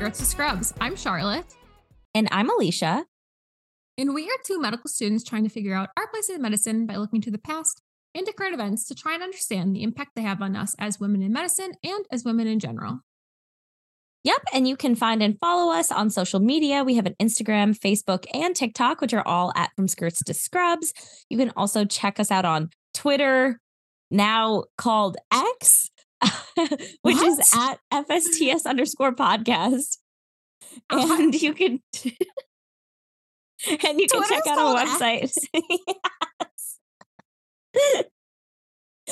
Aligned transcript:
Skirts 0.00 0.18
to 0.20 0.24
Scrubs. 0.24 0.72
I'm 0.80 0.96
Charlotte. 0.96 1.44
And 2.14 2.26
I'm 2.32 2.48
Alicia. 2.48 3.04
And 3.98 4.14
we 4.14 4.30
are 4.30 4.36
two 4.46 4.58
medical 4.58 4.88
students 4.88 5.22
trying 5.22 5.42
to 5.42 5.50
figure 5.50 5.74
out 5.74 5.90
our 5.94 6.08
place 6.08 6.30
in 6.30 6.40
medicine 6.40 6.86
by 6.86 6.96
looking 6.96 7.20
to 7.20 7.30
the 7.30 7.36
past 7.36 7.82
and 8.14 8.24
to 8.24 8.32
current 8.32 8.54
events 8.54 8.88
to 8.88 8.94
try 8.94 9.12
and 9.12 9.22
understand 9.22 9.76
the 9.76 9.82
impact 9.82 10.12
they 10.16 10.22
have 10.22 10.40
on 10.40 10.56
us 10.56 10.74
as 10.78 10.98
women 10.98 11.20
in 11.20 11.34
medicine 11.34 11.72
and 11.84 12.06
as 12.10 12.24
women 12.24 12.46
in 12.46 12.58
general. 12.58 13.00
Yep. 14.24 14.40
And 14.54 14.66
you 14.66 14.74
can 14.74 14.94
find 14.94 15.22
and 15.22 15.38
follow 15.38 15.70
us 15.70 15.92
on 15.92 16.08
social 16.08 16.40
media. 16.40 16.82
We 16.82 16.94
have 16.94 17.04
an 17.04 17.16
Instagram, 17.20 17.78
Facebook, 17.78 18.24
and 18.32 18.56
TikTok, 18.56 19.02
which 19.02 19.12
are 19.12 19.28
all 19.28 19.52
at 19.54 19.68
From 19.76 19.86
Skirts 19.86 20.24
to 20.24 20.32
Scrubs. 20.32 20.94
You 21.28 21.36
can 21.36 21.52
also 21.56 21.84
check 21.84 22.18
us 22.18 22.30
out 22.30 22.46
on 22.46 22.70
Twitter, 22.94 23.60
now 24.10 24.64
called 24.78 25.18
X, 25.30 25.90
which 26.56 27.16
what? 27.16 27.26
is 27.26 27.54
at 27.54 27.78
FSTS 27.92 28.64
underscore 28.66 29.14
podcast. 29.14 29.98
And 30.90 31.34
you 31.34 31.54
can 31.54 31.80
and 33.66 34.00
you 34.00 34.06
can 34.06 34.22
check 34.28 34.46
out 34.46 34.58
our 34.58 34.76
website. 34.76 35.32
yes. 35.54 36.78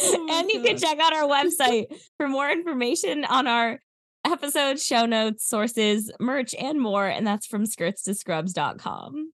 Oh 0.01 0.27
and 0.30 0.51
you 0.51 0.59
God. 0.59 0.66
can 0.66 0.79
check 0.79 0.98
out 1.01 1.12
our 1.12 1.29
website 1.29 1.87
for 2.16 2.29
more 2.29 2.51
information 2.51 3.25
on 3.25 3.47
our 3.47 3.80
episodes, 4.25 4.84
show 4.84 5.06
notes, 5.06 5.48
sources, 5.48 6.12
merch, 6.20 6.55
and 6.55 6.80
more. 6.80 7.06
And 7.06 7.27
that's 7.27 7.47
from 7.47 7.67
skirts 7.67 8.03
to 8.05 8.15
scrubs.com. 8.15 9.33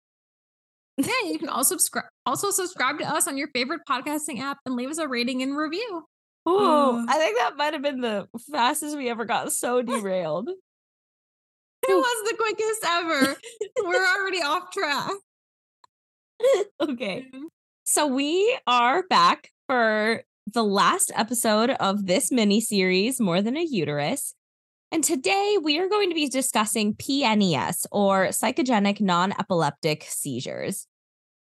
Yeah, 0.97 1.09
you 1.27 1.39
can 1.39 1.49
also 1.49 1.77
subscribe 1.77 2.05
also 2.25 2.51
subscribe 2.51 2.99
to 3.01 3.05
us 3.05 3.27
on 3.27 3.37
your 3.37 3.49
favorite 3.49 3.81
podcasting 3.89 4.41
app 4.41 4.59
and 4.65 4.77
leave 4.77 4.91
us 4.91 4.99
a 4.99 5.09
rating 5.09 5.43
and 5.43 5.57
review. 5.57 6.05
Oh, 6.47 7.05
I 7.09 7.19
think 7.19 7.39
that 7.39 7.57
might 7.57 7.73
have 7.73 7.83
been 7.83 8.01
the 8.01 8.29
fastest 8.53 8.97
we 8.97 9.09
ever 9.09 9.25
got 9.25 9.53
so 9.53 9.83
derailed. 9.83 10.51
It 11.89 11.95
was 11.95 12.31
the 12.31 12.37
quickest 12.37 12.85
ever. 12.87 13.37
We're 13.85 14.07
already 14.07 14.43
off 14.43 14.71
track. 14.73 15.11
Okay. 16.81 17.27
Mm-hmm. 17.33 17.45
So 17.85 18.07
we 18.07 18.59
are 18.67 19.05
back 19.09 19.51
for 19.67 20.23
the 20.53 20.65
last 20.65 21.13
episode 21.15 21.71
of 21.71 22.07
this 22.07 22.31
mini 22.31 22.61
series, 22.61 23.21
More 23.21 23.41
Than 23.41 23.57
a 23.57 23.63
Uterus. 23.63 24.35
And 24.91 25.03
today 25.03 25.59
we 25.63 25.79
are 25.79 25.89
going 25.89 26.11
to 26.11 26.15
be 26.15 26.29
discussing 26.29 26.95
PNES 26.95 27.87
or 27.91 28.29
psychogenic 28.29 29.01
non 29.01 29.33
epileptic 29.33 30.05
seizures. 30.09 30.87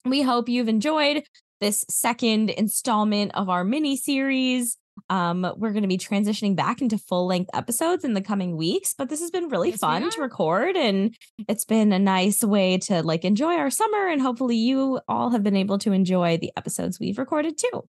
We 0.04 0.22
hope 0.22 0.48
you've 0.48 0.69
enjoyed 0.69 1.24
this 1.60 1.84
second 1.91 2.50
installment 2.50 3.32
of 3.34 3.48
our 3.48 3.64
mini 3.64 3.97
series. 3.97 4.78
Um, 5.11 5.52
we're 5.56 5.72
going 5.72 5.83
to 5.83 5.89
be 5.89 5.98
transitioning 5.98 6.56
back 6.56 6.80
into 6.80 6.98
full 6.98 7.27
length 7.27 7.50
episodes 7.55 8.05
in 8.05 8.14
the 8.14 8.20
coming 8.20 8.56
weeks, 8.56 8.94
but 8.97 9.08
this 9.08 9.20
has 9.20 9.30
been 9.30 9.48
really 9.48 9.70
yes, 9.70 9.80
fun 9.80 10.11
to 10.11 10.20
record 10.20 10.77
and 10.77 11.14
it's 11.48 11.64
been 11.64 11.92
a 11.92 11.98
nice 11.98 12.42
way 12.42 12.78
to 12.78 13.03
like 13.03 13.25
enjoy 13.25 13.55
our 13.55 13.70
summer. 13.70 14.08
And 14.08 14.20
hopefully, 14.20 14.56
you 14.56 15.00
all 15.08 15.30
have 15.30 15.42
been 15.42 15.56
able 15.56 15.78
to 15.78 15.92
enjoy 15.92 16.38
the 16.38 16.53
episodes 16.56 16.98
we've 16.98 17.19
recorded 17.19 17.58
too. 17.58 17.88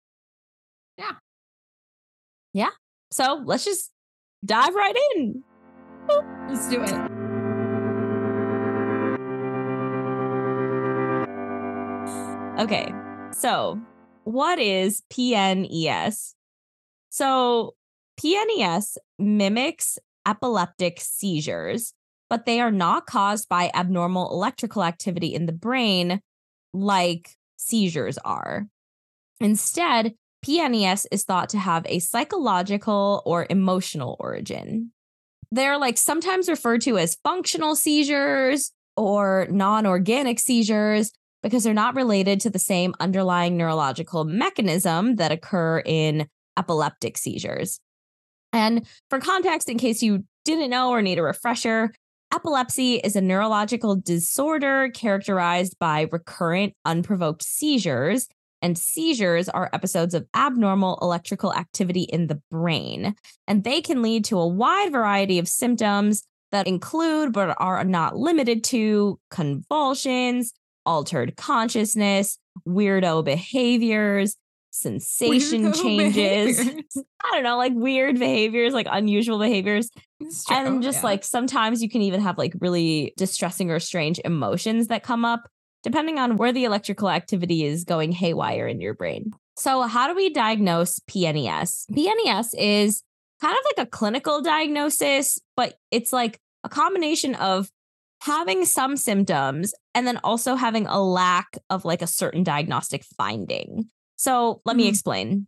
Yeah. 0.96 1.12
Yeah. 2.52 2.70
So 3.10 3.42
let's 3.44 3.64
just 3.64 3.92
dive 4.44 4.74
right 4.74 4.96
in. 5.14 5.42
Let's 6.48 6.68
do 6.68 6.82
it. 6.82 7.18
Okay. 12.58 12.92
So, 13.32 13.80
what 14.24 14.58
is 14.58 15.02
PNES? 15.10 16.34
So, 17.10 17.74
PNES 18.20 18.96
mimics 19.18 19.98
epileptic 20.26 21.00
seizures, 21.00 21.92
but 22.28 22.44
they 22.44 22.60
are 22.60 22.70
not 22.70 23.06
caused 23.06 23.48
by 23.48 23.70
abnormal 23.74 24.30
electrical 24.32 24.84
activity 24.84 25.34
in 25.34 25.46
the 25.46 25.52
brain 25.52 26.20
like 26.74 27.30
seizures 27.56 28.18
are. 28.18 28.66
Instead, 29.40 30.14
PNES 30.44 31.06
is 31.10 31.24
thought 31.24 31.48
to 31.50 31.58
have 31.58 31.84
a 31.86 31.98
psychological 31.98 33.22
or 33.24 33.46
emotional 33.48 34.16
origin. 34.20 34.92
They're 35.50 35.78
like 35.78 35.96
sometimes 35.96 36.48
referred 36.48 36.82
to 36.82 36.98
as 36.98 37.16
functional 37.24 37.74
seizures 37.74 38.72
or 38.96 39.46
non 39.50 39.86
organic 39.86 40.38
seizures 40.38 41.12
because 41.42 41.64
they're 41.64 41.74
not 41.74 41.94
related 41.94 42.40
to 42.40 42.50
the 42.50 42.58
same 42.58 42.94
underlying 43.00 43.56
neurological 43.56 44.24
mechanism 44.24 45.16
that 45.16 45.32
occur 45.32 45.80
in 45.84 46.28
epileptic 46.58 47.16
seizures. 47.16 47.80
And 48.52 48.86
for 49.08 49.20
context, 49.20 49.68
in 49.68 49.78
case 49.78 50.02
you 50.02 50.24
didn't 50.44 50.70
know 50.70 50.90
or 50.90 51.02
need 51.02 51.18
a 51.18 51.22
refresher, 51.22 51.92
epilepsy 52.32 52.96
is 52.96 53.16
a 53.16 53.20
neurological 53.20 53.96
disorder 53.96 54.90
characterized 54.94 55.78
by 55.78 56.08
recurrent 56.10 56.74
unprovoked 56.84 57.42
seizures. 57.42 58.26
And 58.60 58.76
seizures 58.76 59.48
are 59.48 59.70
episodes 59.72 60.14
of 60.14 60.26
abnormal 60.34 60.98
electrical 61.00 61.54
activity 61.54 62.02
in 62.02 62.26
the 62.26 62.42
brain. 62.50 63.14
And 63.46 63.62
they 63.62 63.80
can 63.80 64.02
lead 64.02 64.24
to 64.26 64.38
a 64.38 64.48
wide 64.48 64.90
variety 64.90 65.38
of 65.38 65.48
symptoms 65.48 66.24
that 66.50 66.66
include, 66.66 67.32
but 67.32 67.54
are 67.60 67.84
not 67.84 68.16
limited 68.16 68.64
to, 68.64 69.20
convulsions, 69.30 70.52
altered 70.84 71.36
consciousness, 71.36 72.38
weirdo 72.66 73.24
behaviors, 73.24 74.36
sensation 74.80 75.64
weirdo 75.64 75.74
changes. 75.82 76.58
Behaviors. 76.58 76.96
I 77.24 77.30
don't 77.32 77.44
know, 77.44 77.56
like 77.56 77.72
weird 77.74 78.18
behaviors, 78.18 78.72
like 78.72 78.86
unusual 78.90 79.38
behaviors. 79.38 79.90
And 80.50 80.82
just 80.82 80.98
yeah. 80.98 81.04
like 81.04 81.24
sometimes 81.24 81.82
you 81.82 81.88
can 81.88 82.02
even 82.02 82.20
have 82.20 82.38
like 82.38 82.54
really 82.60 83.14
distressing 83.16 83.70
or 83.70 83.80
strange 83.80 84.20
emotions 84.24 84.88
that 84.88 85.02
come 85.02 85.24
up 85.24 85.48
depending 85.82 86.18
on 86.18 86.36
where 86.36 86.52
the 86.52 86.64
electrical 86.64 87.08
activity 87.08 87.64
is 87.64 87.84
going 87.84 88.12
haywire 88.12 88.66
in 88.66 88.80
your 88.80 88.94
brain. 88.94 89.32
So, 89.56 89.82
how 89.82 90.08
do 90.08 90.14
we 90.14 90.30
diagnose 90.30 90.98
PNES? 91.00 91.90
PNES 91.90 92.48
is 92.56 93.02
kind 93.40 93.56
of 93.56 93.64
like 93.64 93.86
a 93.86 93.90
clinical 93.90 94.40
diagnosis, 94.40 95.38
but 95.56 95.74
it's 95.90 96.12
like 96.12 96.38
a 96.64 96.68
combination 96.68 97.34
of 97.36 97.70
having 98.20 98.64
some 98.64 98.96
symptoms 98.96 99.74
and 99.94 100.06
then 100.06 100.18
also 100.24 100.54
having 100.54 100.86
a 100.86 101.00
lack 101.00 101.58
of 101.70 101.84
like 101.84 102.02
a 102.02 102.06
certain 102.06 102.42
diagnostic 102.42 103.04
finding. 103.16 103.88
So 104.18 104.60
let 104.64 104.72
mm-hmm. 104.72 104.82
me 104.82 104.88
explain. 104.88 105.46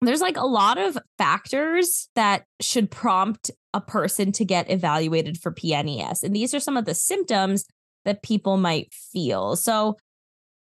There's 0.00 0.20
like 0.20 0.36
a 0.36 0.46
lot 0.46 0.78
of 0.78 0.98
factors 1.18 2.08
that 2.14 2.44
should 2.60 2.90
prompt 2.90 3.50
a 3.74 3.80
person 3.80 4.32
to 4.32 4.44
get 4.44 4.70
evaluated 4.70 5.38
for 5.38 5.50
PNES. 5.50 6.22
And 6.22 6.36
these 6.36 6.54
are 6.54 6.60
some 6.60 6.76
of 6.76 6.84
the 6.84 6.94
symptoms 6.94 7.64
that 8.04 8.22
people 8.22 8.56
might 8.56 8.92
feel. 8.92 9.56
So, 9.56 9.96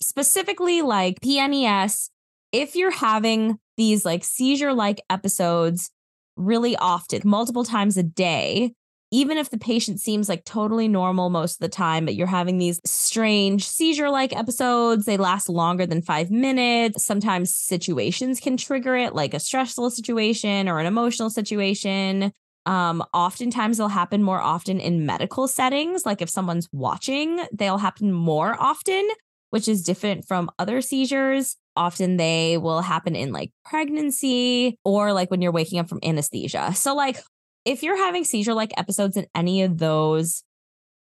specifically, 0.01 0.81
like 0.81 1.19
PNES, 1.21 2.09
if 2.51 2.75
you're 2.75 2.91
having 2.91 3.59
these 3.75 4.05
like 4.05 4.23
seizure 4.23 4.73
like 4.73 5.01
episodes 5.09 5.91
really 6.37 6.75
often, 6.77 7.21
multiple 7.25 7.63
times 7.63 7.97
a 7.97 8.03
day, 8.03 8.73
even 9.11 9.37
if 9.37 9.49
the 9.49 9.57
patient 9.57 10.01
seems 10.01 10.27
like 10.27 10.43
totally 10.43 10.87
normal 10.87 11.29
most 11.29 11.55
of 11.55 11.59
the 11.59 11.69
time, 11.69 12.05
but 12.05 12.15
you're 12.15 12.27
having 12.27 12.57
these 12.57 12.81
strange 12.85 13.65
seizure 13.65 14.09
like 14.09 14.35
episodes, 14.35 15.05
they 15.05 15.17
last 15.17 15.47
longer 15.47 15.85
than 15.85 16.01
five 16.01 16.29
minutes. 16.29 17.05
Sometimes 17.05 17.55
situations 17.55 18.39
can 18.39 18.57
trigger 18.57 18.95
it, 18.95 19.15
like 19.15 19.33
a 19.33 19.39
stressful 19.39 19.91
situation 19.91 20.67
or 20.67 20.79
an 20.79 20.85
emotional 20.85 21.29
situation. 21.29 22.33
Um, 22.65 23.01
oftentimes 23.13 23.77
they'll 23.77 23.87
happen 23.87 24.21
more 24.21 24.41
often 24.41 24.81
in 24.81 25.05
medical 25.05 25.47
settings. 25.47 26.05
Like 26.05 26.21
if 26.21 26.29
someone's 26.29 26.67
watching, 26.73 27.39
they'll 27.53 27.77
happen 27.77 28.11
more 28.11 28.57
often, 28.59 29.07
which 29.51 29.69
is 29.69 29.83
different 29.83 30.27
from 30.27 30.51
other 30.59 30.81
seizures. 30.81 31.55
Often 31.77 32.17
they 32.17 32.57
will 32.57 32.81
happen 32.81 33.15
in 33.15 33.31
like 33.31 33.51
pregnancy 33.63 34.77
or 34.83 35.13
like 35.13 35.31
when 35.31 35.41
you're 35.41 35.53
waking 35.53 35.79
up 35.79 35.87
from 35.87 35.99
anesthesia. 36.03 36.73
So, 36.75 36.93
like, 36.93 37.19
if 37.67 37.83
you're 37.83 37.97
having 37.97 38.23
seizure 38.23 38.53
like 38.53 38.71
episodes 38.77 39.17
in 39.17 39.27
any 39.35 39.63
of 39.63 39.77
those 39.77 40.43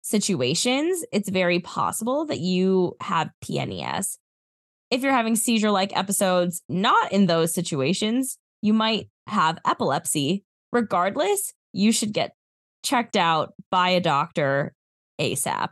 situations, 0.02 1.04
it's 1.12 1.28
very 1.28 1.60
possible 1.60 2.26
that 2.28 2.40
you 2.40 2.96
have 3.02 3.30
PNES. 3.44 4.18
If 4.90 5.02
you're 5.02 5.12
having 5.12 5.36
seizure 5.36 5.72
like 5.72 5.96
episodes 5.96 6.64
not 6.70 7.12
in 7.12 7.26
those 7.26 7.54
situations, 7.54 8.38
you 8.62 8.72
might 8.72 9.10
have 9.28 9.60
epilepsy. 9.68 10.46
Regardless, 10.72 11.54
you 11.74 11.92
should 11.92 12.14
get 12.14 12.34
checked 12.82 13.18
out 13.18 13.54
by 13.70 13.90
a 13.90 14.00
doctor 14.00 14.74
ASAP. 15.20 15.68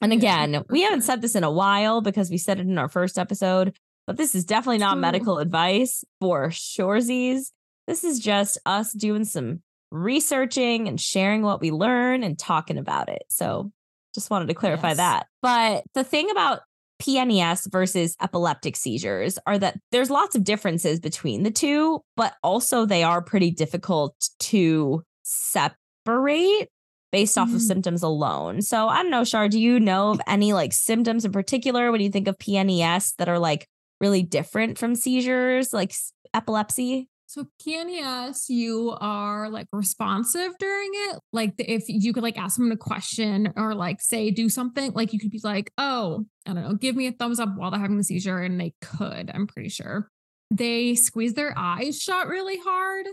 And 0.00 0.12
again, 0.12 0.62
we 0.70 0.82
haven't 0.82 1.02
said 1.02 1.20
this 1.20 1.34
in 1.34 1.42
a 1.42 1.50
while 1.50 2.00
because 2.00 2.30
we 2.30 2.38
said 2.38 2.60
it 2.60 2.68
in 2.68 2.78
our 2.78 2.88
first 2.88 3.18
episode, 3.18 3.76
but 4.06 4.18
this 4.18 4.36
is 4.36 4.44
definitely 4.44 4.78
not 4.78 4.98
medical 4.98 5.38
advice 5.38 6.04
for 6.20 6.50
surezies. 6.50 7.50
This 7.88 8.04
is 8.04 8.20
just 8.20 8.58
us 8.64 8.92
doing 8.92 9.24
some 9.24 9.62
researching 9.90 10.88
and 10.88 11.00
sharing 11.00 11.42
what 11.42 11.60
we 11.60 11.70
learn 11.70 12.22
and 12.22 12.38
talking 12.38 12.78
about 12.78 13.08
it. 13.08 13.24
So 13.28 13.70
just 14.14 14.30
wanted 14.30 14.48
to 14.48 14.54
clarify 14.54 14.88
yes. 14.88 14.96
that. 14.98 15.26
But 15.42 15.84
the 15.94 16.04
thing 16.04 16.30
about 16.30 16.60
PNES 17.02 17.70
versus 17.70 18.16
epileptic 18.22 18.74
seizures 18.76 19.38
are 19.46 19.58
that 19.58 19.78
there's 19.92 20.10
lots 20.10 20.34
of 20.34 20.44
differences 20.44 20.98
between 20.98 21.42
the 21.42 21.50
two, 21.50 22.00
but 22.16 22.34
also 22.42 22.86
they 22.86 23.02
are 23.02 23.20
pretty 23.20 23.50
difficult 23.50 24.14
to 24.40 25.02
separate 25.22 26.68
based 27.12 27.38
off 27.38 27.48
of 27.48 27.56
Mhm. 27.56 27.66
symptoms 27.66 28.02
alone. 28.02 28.62
So 28.62 28.88
I 28.88 29.02
don't 29.02 29.10
know, 29.10 29.24
Shar, 29.24 29.48
do 29.48 29.60
you 29.60 29.78
know 29.78 30.10
of 30.10 30.20
any 30.26 30.52
like 30.52 30.72
symptoms 30.72 31.24
in 31.24 31.32
particular 31.32 31.92
when 31.92 32.00
you 32.00 32.10
think 32.10 32.28
of 32.28 32.38
PNES 32.38 33.14
that 33.18 33.28
are 33.28 33.38
like 33.38 33.68
really 34.00 34.22
different 34.22 34.78
from 34.78 34.94
seizures, 34.94 35.72
like 35.72 35.94
epilepsy? 36.34 37.08
So 37.28 37.46
PNES, 37.60 38.48
you 38.48 38.96
are 39.00 39.50
like 39.50 39.66
responsive 39.72 40.52
during 40.58 40.90
it. 40.92 41.18
Like 41.32 41.56
the- 41.56 41.70
if 41.70 41.84
you 41.88 42.12
could 42.12 42.22
like 42.22 42.38
ask 42.38 42.56
someone 42.56 42.72
a 42.72 42.76
question 42.76 43.52
or 43.56 43.74
like 43.74 44.00
say 44.00 44.30
do 44.30 44.48
something, 44.48 44.92
like 44.92 45.12
you 45.12 45.18
could 45.18 45.30
be 45.30 45.40
like, 45.42 45.72
oh, 45.76 46.24
I 46.46 46.54
don't 46.54 46.62
know, 46.62 46.74
give 46.74 46.94
me 46.96 47.06
a 47.08 47.12
thumbs 47.12 47.40
up 47.40 47.48
while 47.56 47.70
they're 47.70 47.80
having 47.80 47.96
the 47.98 48.04
seizure, 48.04 48.38
and 48.38 48.60
they 48.60 48.74
could. 48.80 49.30
I'm 49.34 49.46
pretty 49.46 49.68
sure 49.68 50.08
they 50.52 50.94
squeeze 50.94 51.34
their 51.34 51.52
eyes 51.58 52.00
shut 52.00 52.28
really 52.28 52.58
hard, 52.58 53.06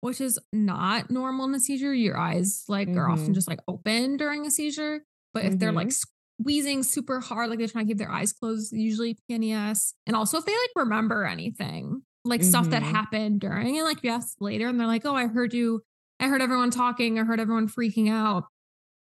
which 0.00 0.20
is 0.20 0.38
not 0.52 1.08
normal 1.10 1.46
in 1.46 1.54
a 1.54 1.60
seizure. 1.60 1.94
Your 1.94 2.18
eyes 2.18 2.64
like 2.68 2.88
are 2.88 3.08
often 3.08 3.28
Mhm. 3.28 3.34
just 3.34 3.48
like 3.48 3.60
open 3.68 4.16
during 4.16 4.44
a 4.46 4.50
seizure, 4.50 5.04
but 5.32 5.44
if 5.44 5.58
they're 5.58 5.70
like 5.72 5.92
squeezing 5.92 6.82
super 6.82 7.20
hard, 7.20 7.48
like 7.50 7.58
they're 7.60 7.68
trying 7.68 7.86
to 7.86 7.90
keep 7.90 7.98
their 7.98 8.10
eyes 8.10 8.32
closed, 8.32 8.72
usually 8.72 9.16
PNES. 9.30 9.94
And 10.06 10.16
also 10.16 10.38
if 10.38 10.44
they 10.44 10.52
like 10.52 10.70
remember 10.74 11.24
anything, 11.24 12.02
like 12.24 12.42
stuff 12.42 12.68
that 12.70 12.82
Mhm. 12.82 12.90
happened 12.90 13.40
during 13.40 13.76
and 13.78 13.84
like 13.86 14.02
yes 14.02 14.36
later 14.40 14.68
and 14.68 14.78
they're 14.78 14.86
like, 14.86 15.06
oh, 15.06 15.14
I 15.14 15.26
heard 15.26 15.54
you, 15.54 15.82
I 16.20 16.28
heard 16.28 16.42
everyone 16.42 16.70
talking, 16.70 17.18
I 17.18 17.24
heard 17.24 17.40
everyone 17.40 17.68
freaking 17.68 18.10
out. 18.10 18.44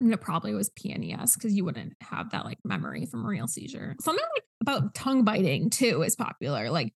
And 0.01 0.11
it 0.13 0.19
probably 0.19 0.53
was 0.53 0.69
PNES 0.71 1.35
because 1.35 1.53
you 1.53 1.63
wouldn't 1.63 1.93
have 2.01 2.31
that 2.31 2.43
like 2.43 2.57
memory 2.65 3.05
from 3.05 3.23
a 3.23 3.27
real 3.27 3.47
seizure. 3.47 3.95
Something 4.01 4.25
like 4.35 4.43
about 4.61 4.93
tongue 4.93 5.23
biting 5.23 5.69
too 5.69 6.01
is 6.03 6.15
popular. 6.17 6.69
Like 6.69 6.93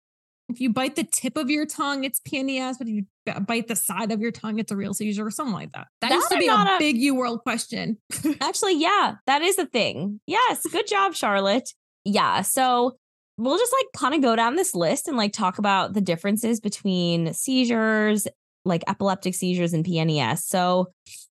if 0.47 0.61
you 0.61 0.69
bite 0.71 0.95
the 0.95 1.03
tip 1.03 1.35
of 1.35 1.49
your 1.49 1.65
tongue, 1.65 2.03
it's 2.05 2.21
PNES, 2.21 2.77
but 2.77 2.87
if 2.87 2.93
you 2.93 3.03
bite 3.41 3.67
the 3.67 3.75
side 3.75 4.11
of 4.13 4.21
your 4.21 4.31
tongue, 4.31 4.59
it's 4.59 4.71
a 4.71 4.77
real 4.77 4.93
seizure 4.93 5.25
or 5.25 5.31
something 5.31 5.53
like 5.55 5.71
that. 5.73 5.87
That, 6.01 6.09
That 6.09 6.15
used 6.15 6.29
to 6.29 6.37
be 6.37 6.47
a 6.47 6.53
a- 6.53 6.75
big 6.79 6.95
UWorld 6.97 7.41
question. 7.41 7.97
Actually, 8.41 8.75
yeah, 8.79 9.15
that 9.27 9.41
is 9.41 9.57
a 9.57 9.65
thing. 9.65 10.21
Yes, 10.27 10.61
good 10.71 10.87
job, 10.87 11.15
Charlotte. 11.15 11.69
Yeah, 12.05 12.41
so 12.43 12.95
we'll 13.37 13.57
just 13.57 13.73
like 13.73 13.87
kind 13.95 14.15
of 14.15 14.21
go 14.21 14.35
down 14.35 14.55
this 14.55 14.75
list 14.75 15.07
and 15.07 15.17
like 15.17 15.33
talk 15.33 15.57
about 15.57 15.93
the 15.93 16.01
differences 16.01 16.59
between 16.59 17.33
seizures, 17.33 18.27
like 18.63 18.83
epileptic 18.87 19.35
seizures 19.35 19.73
and 19.73 19.85
PNES. 19.85 20.39
So 20.39 20.91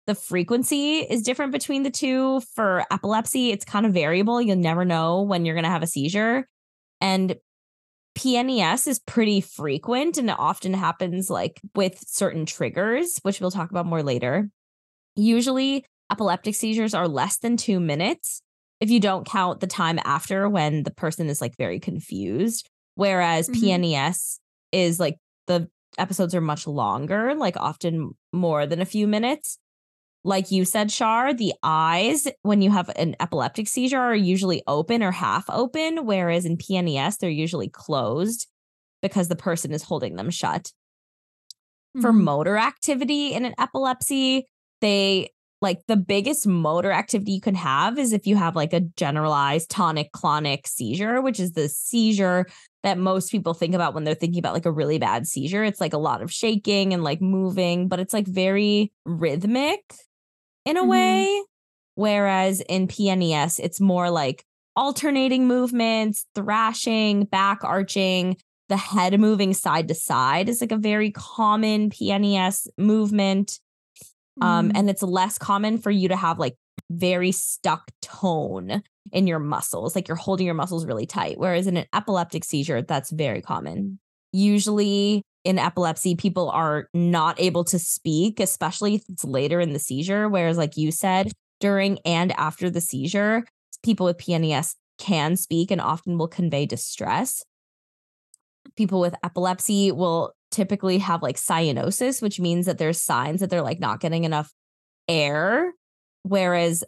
the 0.06 0.14
frequency 0.14 0.98
is 1.00 1.22
different 1.22 1.52
between 1.52 1.82
the 1.82 1.90
two. 1.90 2.40
For 2.54 2.84
epilepsy, 2.90 3.50
it's 3.50 3.64
kind 3.64 3.84
of 3.84 3.92
variable. 3.92 4.40
You'll 4.40 4.56
never 4.56 4.84
know 4.84 5.22
when 5.22 5.44
you're 5.44 5.54
going 5.54 5.64
to 5.64 5.70
have 5.70 5.82
a 5.82 5.88
seizure. 5.88 6.48
And 7.00 7.36
PNES 8.16 8.88
is 8.88 8.98
pretty 9.00 9.40
frequent 9.40 10.18
and 10.18 10.30
it 10.30 10.36
often 10.38 10.74
happens 10.74 11.30
like 11.30 11.60
with 11.74 12.02
certain 12.06 12.46
triggers, 12.46 13.18
which 13.22 13.40
we'll 13.40 13.50
talk 13.50 13.70
about 13.70 13.86
more 13.86 14.02
later. 14.02 14.48
Usually, 15.14 15.84
epileptic 16.10 16.54
seizures 16.54 16.94
are 16.94 17.06
less 17.06 17.38
than 17.38 17.56
two 17.56 17.78
minutes 17.78 18.42
if 18.80 18.90
you 18.90 19.00
don't 19.00 19.26
count 19.26 19.60
the 19.60 19.66
time 19.66 19.98
after 20.04 20.48
when 20.48 20.82
the 20.84 20.90
person 20.90 21.28
is 21.28 21.40
like 21.40 21.56
very 21.56 21.80
confused. 21.80 22.68
Whereas 22.94 23.48
Mhm. 23.48 23.54
PNES 23.54 24.38
is 24.72 25.00
like 25.00 25.16
the 25.46 25.68
episodes 25.98 26.34
are 26.34 26.40
much 26.40 26.66
longer, 26.66 27.34
like 27.34 27.56
often 27.56 28.12
more 28.32 28.66
than 28.66 28.80
a 28.80 28.84
few 28.84 29.06
minutes. 29.08 29.58
Like 30.24 30.50
you 30.50 30.64
said, 30.64 30.90
Shar, 30.92 31.32
the 31.32 31.54
eyes 31.62 32.26
when 32.42 32.60
you 32.60 32.70
have 32.70 32.90
an 32.96 33.16
epileptic 33.20 33.68
seizure 33.68 33.98
are 34.00 34.14
usually 34.14 34.62
open 34.66 35.02
or 35.02 35.12
half 35.12 35.48
open, 35.48 36.04
whereas 36.06 36.44
in 36.44 36.56
PNES, 36.56 37.18
they're 37.18 37.30
usually 37.30 37.68
closed 37.68 38.46
because 39.00 39.28
the 39.28 39.36
person 39.36 39.72
is 39.72 39.84
holding 39.84 40.16
them 40.16 40.30
shut 40.30 40.72
for 42.00 42.12
Mhm. 42.12 42.22
motor 42.22 42.56
activity 42.58 43.32
in 43.32 43.44
an 43.44 43.54
epilepsy, 43.58 44.46
they 44.80 45.30
like 45.60 45.80
the 45.88 45.96
biggest 45.96 46.46
motor 46.46 46.92
activity 46.92 47.32
you 47.32 47.40
can 47.40 47.54
have 47.54 47.98
is 47.98 48.12
if 48.12 48.26
you 48.26 48.36
have 48.36 48.54
like 48.54 48.72
a 48.72 48.80
generalized 48.80 49.70
tonic 49.70 50.12
clonic 50.12 50.66
seizure, 50.66 51.20
which 51.20 51.40
is 51.40 51.52
the 51.52 51.68
seizure 51.68 52.46
that 52.84 52.96
most 52.96 53.30
people 53.32 53.54
think 53.54 53.74
about 53.74 53.92
when 53.92 54.04
they're 54.04 54.14
thinking 54.14 54.38
about 54.38 54.54
like 54.54 54.66
a 54.66 54.72
really 54.72 54.98
bad 54.98 55.26
seizure. 55.26 55.64
It's 55.64 55.80
like 55.80 55.94
a 55.94 55.98
lot 55.98 56.22
of 56.22 56.32
shaking 56.32 56.94
and 56.94 57.02
like 57.02 57.20
moving, 57.20 57.88
but 57.88 57.98
it's 57.98 58.12
like 58.14 58.26
very 58.26 58.92
rhythmic 59.04 59.80
in 60.64 60.76
a 60.76 60.82
Mhm. 60.82 60.88
way. 60.88 61.42
Whereas 61.96 62.60
in 62.60 62.86
PNES, 62.86 63.58
it's 63.58 63.80
more 63.80 64.10
like 64.10 64.44
alternating 64.76 65.48
movements, 65.48 66.24
thrashing, 66.36 67.24
back 67.24 67.64
arching, 67.64 68.36
the 68.68 68.76
head 68.76 69.18
moving 69.18 69.54
side 69.54 69.88
to 69.88 69.94
side 69.94 70.48
is 70.48 70.60
like 70.60 70.70
a 70.70 70.76
very 70.76 71.10
common 71.10 71.90
PNES 71.90 72.68
movement. 72.78 73.58
Um, 74.40 74.68
Mhm. 74.68 74.72
and 74.76 74.90
it's 74.90 75.02
less 75.02 75.38
common 75.38 75.78
for 75.78 75.90
you 75.90 76.08
to 76.08 76.16
have 76.16 76.38
like 76.38 76.56
very 76.90 77.32
stuck 77.32 77.90
tone 78.02 78.82
in 79.12 79.26
your 79.26 79.38
muscles, 79.38 79.94
like 79.94 80.08
you're 80.08 80.16
holding 80.16 80.46
your 80.46 80.54
muscles 80.54 80.86
really 80.86 81.06
tight. 81.06 81.38
Whereas 81.38 81.66
in 81.66 81.76
an 81.76 81.86
epileptic 81.94 82.44
seizure, 82.44 82.82
that's 82.82 83.10
very 83.10 83.42
common. 83.42 83.98
Usually 84.32 85.22
in 85.44 85.58
epilepsy, 85.58 86.14
people 86.14 86.50
are 86.50 86.88
not 86.92 87.40
able 87.40 87.64
to 87.64 87.78
speak, 87.78 88.40
especially 88.40 88.96
if 88.96 89.02
it's 89.08 89.24
later 89.24 89.60
in 89.60 89.72
the 89.72 89.78
seizure. 89.78 90.28
Whereas, 90.28 90.58
like 90.58 90.76
you 90.76 90.90
said, 90.90 91.32
during 91.60 91.98
and 92.04 92.32
after 92.32 92.70
the 92.70 92.80
seizure, 92.80 93.44
people 93.82 94.04
with 94.06 94.18
PNES 94.18 94.74
can 94.98 95.36
speak 95.36 95.70
and 95.70 95.80
often 95.80 96.18
will 96.18 96.28
convey 96.28 96.66
distress. 96.66 97.42
People 98.76 99.00
with 99.00 99.14
epilepsy 99.24 99.90
will 99.92 100.32
typically 100.50 100.98
have 100.98 101.22
like 101.22 101.36
cyanosis, 101.36 102.22
which 102.22 102.40
means 102.40 102.66
that 102.66 102.78
there's 102.78 103.00
signs 103.02 103.40
that 103.40 103.50
they're 103.50 103.62
like 103.62 103.80
not 103.80 104.00
getting 104.00 104.24
enough 104.24 104.52
air. 105.08 105.72
Whereas, 106.22 106.84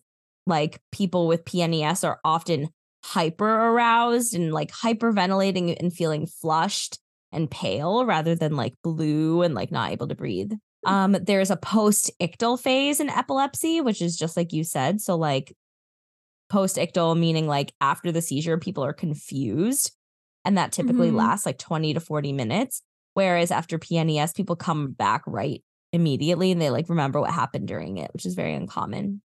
like 0.46 0.80
people 0.90 1.28
with 1.28 1.44
PNES 1.44 2.02
are 2.06 2.18
often 2.24 2.68
hyper 3.04 3.48
aroused 3.48 4.34
and 4.34 4.52
like 4.52 4.70
hyperventilating 4.72 5.76
and 5.78 5.92
feeling 5.92 6.26
flushed 6.26 6.98
and 7.32 7.50
pale 7.50 8.04
rather 8.04 8.34
than 8.34 8.56
like 8.56 8.74
blue 8.82 9.42
and 9.42 9.54
like 9.54 9.70
not 9.70 9.92
able 9.92 10.08
to 10.08 10.14
breathe. 10.14 10.52
Um, 10.84 11.12
there's 11.12 11.50
a 11.50 11.56
post 11.56 12.10
ictal 12.20 12.58
phase 12.60 13.00
in 13.00 13.10
epilepsy, 13.10 13.80
which 13.80 14.00
is 14.02 14.16
just 14.16 14.36
like 14.36 14.52
you 14.52 14.64
said. 14.64 15.00
So, 15.00 15.14
like 15.16 15.54
post 16.48 16.76
ictal, 16.76 17.16
meaning 17.18 17.46
like 17.46 17.72
after 17.80 18.10
the 18.10 18.22
seizure, 18.22 18.58
people 18.58 18.84
are 18.84 18.92
confused. 18.92 19.92
And 20.44 20.56
that 20.58 20.72
typically 20.72 21.10
Mhm. 21.10 21.16
lasts 21.16 21.46
like 21.46 21.58
20 21.58 21.94
to 21.94 22.00
40 22.00 22.32
minutes. 22.32 22.82
Whereas 23.20 23.50
after 23.50 23.78
PNES, 23.78 24.34
people 24.34 24.56
come 24.56 24.92
back 24.92 25.20
right 25.26 25.62
immediately 25.92 26.52
and 26.52 26.58
they 26.58 26.70
like 26.70 26.88
remember 26.88 27.20
what 27.20 27.30
happened 27.30 27.68
during 27.68 27.98
it, 27.98 28.10
which 28.14 28.24
is 28.24 28.34
very 28.34 28.54
uncommon. 28.54 29.20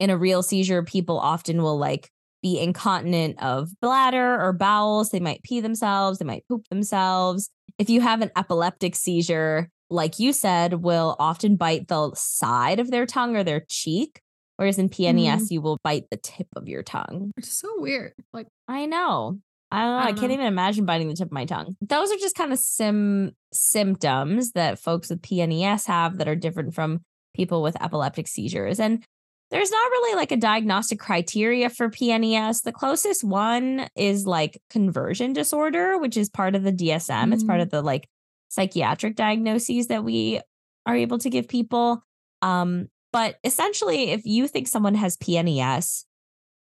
In 0.00 0.10
a 0.10 0.18
real 0.18 0.42
seizure, 0.42 0.82
people 0.82 1.16
often 1.16 1.62
will 1.62 1.78
like 1.78 2.10
be 2.42 2.58
incontinent 2.58 3.40
of 3.40 3.70
bladder 3.80 4.34
or 4.34 4.52
bowels. 4.52 5.10
They 5.10 5.20
might 5.20 5.44
pee 5.44 5.60
themselves, 5.60 6.18
they 6.18 6.24
might 6.24 6.42
poop 6.48 6.66
themselves. 6.70 7.50
If 7.78 7.88
you 7.88 8.00
have 8.00 8.20
an 8.20 8.32
epileptic 8.36 8.96
seizure, 8.96 9.68
like 9.88 10.18
you 10.18 10.32
said, 10.32 10.82
will 10.82 11.14
often 11.20 11.54
bite 11.54 11.86
the 11.86 12.10
side 12.16 12.80
of 12.80 12.90
their 12.90 13.06
tongue 13.06 13.36
or 13.36 13.44
their 13.44 13.62
cheek. 13.68 14.20
Whereas 14.56 14.80
in 14.80 14.88
PNES, 14.88 15.24
mm-hmm. 15.24 15.44
you 15.50 15.60
will 15.60 15.78
bite 15.84 16.10
the 16.10 16.16
tip 16.16 16.48
of 16.56 16.66
your 16.66 16.82
tongue. 16.82 17.30
It's 17.36 17.52
so 17.52 17.68
weird. 17.76 18.14
Like, 18.32 18.48
I 18.66 18.86
know. 18.86 19.38
I 19.72 19.82
don't 19.82 19.90
know. 19.92 19.96
I 19.96 20.00
I, 20.02 20.06
don't 20.06 20.14
can't 20.16 20.28
know. 20.28 20.34
even 20.34 20.46
imagine 20.46 20.84
biting 20.84 21.08
the 21.08 21.14
tip 21.14 21.26
of 21.28 21.32
my 21.32 21.44
tongue. 21.46 21.76
Those 21.80 22.12
are 22.12 22.16
just 22.16 22.36
kind 22.36 22.52
of 22.52 22.58
sim 22.58 23.32
symptoms 23.52 24.52
that 24.52 24.78
folks 24.78 25.10
with 25.10 25.22
PNES 25.22 25.86
have 25.86 26.18
that 26.18 26.28
are 26.28 26.36
different 26.36 26.74
from 26.74 27.00
people 27.34 27.62
with 27.62 27.80
epileptic 27.82 28.28
seizures. 28.28 28.78
And 28.78 29.02
there's 29.50 29.70
not 29.70 29.90
really 29.90 30.16
like 30.16 30.32
a 30.32 30.36
diagnostic 30.36 30.98
criteria 30.98 31.68
for 31.70 31.88
PNES. 31.90 32.62
The 32.62 32.72
closest 32.72 33.24
one 33.24 33.86
is 33.96 34.26
like 34.26 34.60
conversion 34.70 35.32
disorder, 35.32 35.98
which 35.98 36.16
is 36.16 36.30
part 36.30 36.54
of 36.54 36.62
the 36.62 36.72
DSM. 36.72 37.32
It's 37.34 37.44
part 37.44 37.60
Mm. 37.60 37.62
of 37.64 37.70
the 37.70 37.82
like 37.82 38.08
psychiatric 38.48 39.16
diagnoses 39.16 39.86
that 39.88 40.04
we 40.04 40.40
are 40.86 40.96
able 40.96 41.18
to 41.18 41.30
give 41.30 41.48
people. 41.48 42.02
Um, 42.42 42.88
but 43.12 43.36
essentially, 43.44 44.10
if 44.10 44.24
you 44.24 44.48
think 44.48 44.68
someone 44.68 44.94
has 44.94 45.16
PNES, 45.18 46.04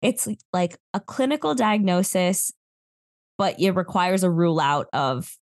it's 0.01 0.27
like 0.53 0.77
a 0.93 0.99
clinical 0.99 1.55
diagnosis, 1.55 2.51
but 3.37 3.59
it 3.59 3.71
requires 3.71 4.23
a 4.23 4.29
rule 4.29 4.59
out 4.59 4.87
of 4.93 5.35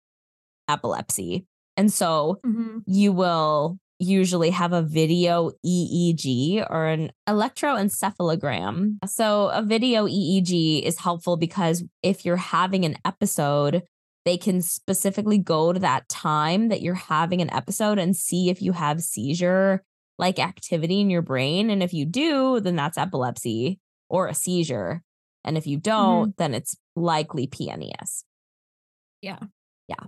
epilepsy. 0.68 1.46
And 1.76 1.92
so 1.92 2.38
mhm. 2.44 2.82
you 2.86 3.12
will 3.12 3.78
usually 3.98 4.50
have 4.50 4.72
a 4.72 4.82
video 4.82 5.52
EEG 5.64 6.66
or 6.68 6.86
an 6.86 7.12
electroencephalogram. 7.28 8.98
So 9.06 9.48
a 9.48 9.62
video 9.62 10.06
EEG 10.06 10.82
is 10.82 10.98
helpful 10.98 11.36
because 11.36 11.84
if 12.02 12.24
you're 12.24 12.36
having 12.36 12.84
an 12.84 12.96
episode, 13.04 13.82
they 14.24 14.36
can 14.36 14.60
specifically 14.60 15.38
go 15.38 15.72
to 15.72 15.80
that 15.80 16.08
time 16.08 16.68
that 16.68 16.82
you're 16.82 16.94
having 16.94 17.40
an 17.40 17.52
episode 17.52 17.98
and 17.98 18.16
see 18.16 18.50
if 18.50 18.60
you 18.60 18.72
have 18.72 19.00
seizure 19.00 19.82
like 20.18 20.38
activity 20.38 21.00
in 21.00 21.10
your 21.10 21.22
brain. 21.22 21.70
And 21.70 21.82
if 21.82 21.92
you 21.92 22.04
do, 22.04 22.60
then 22.60 22.76
that's 22.76 22.98
epilepsy 22.98 23.80
or 24.08 24.28
a 24.28 24.34
seizure. 24.34 25.02
And 25.44 25.58
if 25.58 25.66
you 25.66 25.76
don't, 25.76 26.36
then 26.36 26.54
it's 26.54 26.76
likely 26.94 27.46
PNES. 27.46 28.24
Yeah. 29.20 29.38
Yeah. 29.88 30.06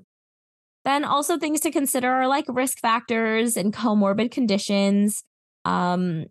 Then 0.85 1.05
also 1.05 1.39
things 1.39 1.61
to 1.61 1.71
consider 1.71 2.11
are 2.11 2.29
like 2.29 2.45
risk 2.49 2.79
factors 2.79 3.57
and 3.57 3.73
comorbid 3.73 4.31
conditions. 4.31 5.25
Um, 5.65 6.27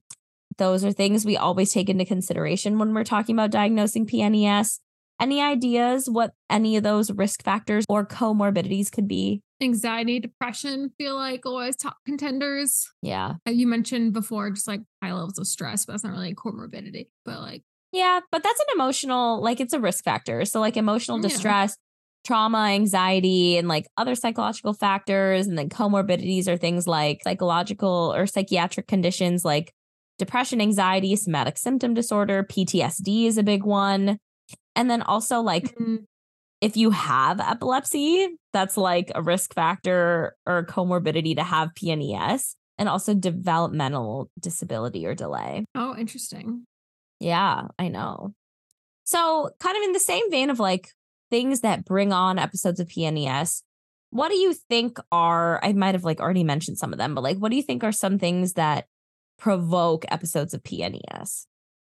those 0.57 0.85
are 0.85 0.91
things 0.91 1.25
we 1.25 1.37
always 1.37 1.73
take 1.73 1.89
into 1.89 2.05
consideration 2.05 2.77
when 2.77 2.93
we're 2.93 3.03
talking 3.03 3.35
about 3.35 3.51
diagnosing 3.51 4.05
PNES. 4.05 4.79
Any 5.19 5.41
ideas 5.41 6.09
what 6.09 6.33
any 6.49 6.75
of 6.77 6.83
those 6.83 7.11
risk 7.11 7.43
factors 7.43 7.85
or 7.87 8.05
comorbidities 8.05 8.91
could 8.91 9.07
be? 9.07 9.41
Anxiety, 9.61 10.19
depression 10.19 10.91
feel 10.97 11.15
like 11.15 11.45
always 11.45 11.75
top 11.75 11.97
contenders. 12.05 12.91
Yeah. 13.01 13.35
Uh, 13.47 13.51
You 13.51 13.65
mentioned 13.67 14.13
before 14.13 14.49
just 14.51 14.67
like 14.67 14.81
high 15.01 15.13
levels 15.13 15.37
of 15.39 15.47
stress, 15.47 15.85
but 15.85 15.93
that's 15.93 16.03
not 16.03 16.11
really 16.13 16.31
a 16.31 16.35
comorbidity. 16.35 17.07
But 17.25 17.39
like, 17.39 17.63
Yeah, 17.93 18.19
but 18.31 18.41
that's 18.43 18.59
an 18.59 18.65
emotional, 18.75 19.41
like 19.41 19.61
it's 19.61 19.71
a 19.73 19.79
risk 19.79 20.03
factor. 20.03 20.43
So, 20.45 20.59
like 20.59 20.75
emotional 20.75 21.17
Yeah. 21.17 21.29
distress, 21.29 21.77
trauma, 22.25 22.69
anxiety, 22.69 23.57
and 23.57 23.67
like 23.67 23.85
other 23.97 24.15
psychological 24.15 24.73
factors. 24.73 25.45
And 25.47 25.57
then 25.57 25.69
comorbidities 25.69 26.47
are 26.47 26.57
things 26.57 26.87
like 26.87 27.21
psychological 27.23 28.11
or 28.15 28.25
psychiatric 28.25 28.87
conditions 28.87 29.45
like 29.45 29.71
depression, 30.17 30.59
anxiety, 30.59 31.15
somatic 31.15 31.57
symptom 31.57 31.93
disorder, 31.93 32.43
PTSD 32.43 33.25
is 33.25 33.37
a 33.37 33.43
big 33.43 33.63
one. 33.63 34.17
And 34.75 34.89
then 34.89 35.03
also, 35.03 35.41
like, 35.41 35.75
mm, 35.75 35.99
if 36.61 36.75
you 36.77 36.89
have 36.91 37.39
epilepsy, 37.39 38.27
that's 38.53 38.77
like 38.77 39.11
a 39.13 39.21
risk 39.21 39.53
factor 39.53 40.35
or 40.47 40.65
comorbidity 40.65 41.35
to 41.35 41.43
have 41.43 41.69
PNES 41.75 42.55
and 42.79 42.89
also 42.89 43.13
developmental 43.13 44.29
disability 44.39 45.05
or 45.05 45.13
delay. 45.13 45.65
oh, 45.75 45.95
interesting. 45.95 46.65
Yeah, 47.23 47.69
I 47.79 47.87
know. 47.87 48.33
So, 49.05 49.49
kind 49.59 49.77
of 49.77 49.83
in 49.83 49.93
the 49.93 49.99
same 49.99 50.29
vein 50.29 50.49
of 50.49 50.59
like 50.59 50.89
things 51.31 51.61
that 51.61 51.85
bring 51.85 52.11
on 52.11 52.37
episodes 52.37 52.81
of 52.81 52.89
PNES, 52.89 53.63
what 54.09 54.29
do 54.29 54.35
you 54.35 54.53
think 54.53 54.97
are, 55.11 55.59
I 55.63 55.71
might 55.73 55.95
have 55.95 56.03
like 56.03 56.19
already 56.19 56.43
mentioned 56.43 56.77
some 56.77 56.91
of 56.91 56.99
them, 56.99 57.15
but 57.15 57.23
like, 57.23 57.37
what 57.37 57.49
do 57.49 57.55
you 57.55 57.63
think 57.63 57.83
are 57.83 57.93
some 57.93 58.19
things 58.19 58.53
that 58.53 58.87
provoke 59.39 60.05
episodes 60.11 60.53
of 60.53 60.63
PNES? 60.63 61.45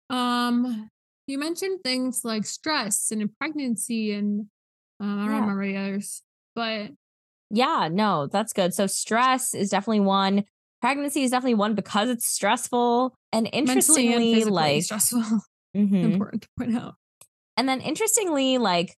Um, 0.09 0.89
you 1.27 1.39
mentioned 1.39 1.81
things 1.83 2.25
like 2.25 2.47
stress 2.47 3.11
and 3.11 3.29
pregnancy, 3.39 4.13
and 4.13 4.47
um, 5.01 5.19
I 5.19 5.25
don't 5.25 5.35
Yeah. 5.35 5.41
remember 5.41 5.67
the 5.67 5.77
others, 5.77 6.23
but 6.55 6.93
Yeah, 7.51 7.89
no, 7.91 8.29
that's 8.29 8.53
good. 8.53 8.73
So, 8.73 8.87
stress 8.87 9.53
is 9.55 9.71
definitely 9.71 10.01
one. 10.01 10.45
Pregnancy 10.85 11.23
is 11.23 11.31
definitely 11.31 11.55
one 11.55 11.75
because 11.75 12.11
it's 12.11 12.27
stressful. 12.27 13.15
And 13.33 13.45
mentally 13.45 13.63
and 13.63 13.69
interestingly, 13.69 14.45
like, 14.45 14.83
stressful. 14.83 15.23
mhm. 15.77 16.05
Important 16.05 16.43
to 16.43 16.49
point 16.59 16.77
out. 16.77 16.97
And 17.57 17.67
then 17.67 17.81
interestingly, 17.81 18.59
like 18.59 18.95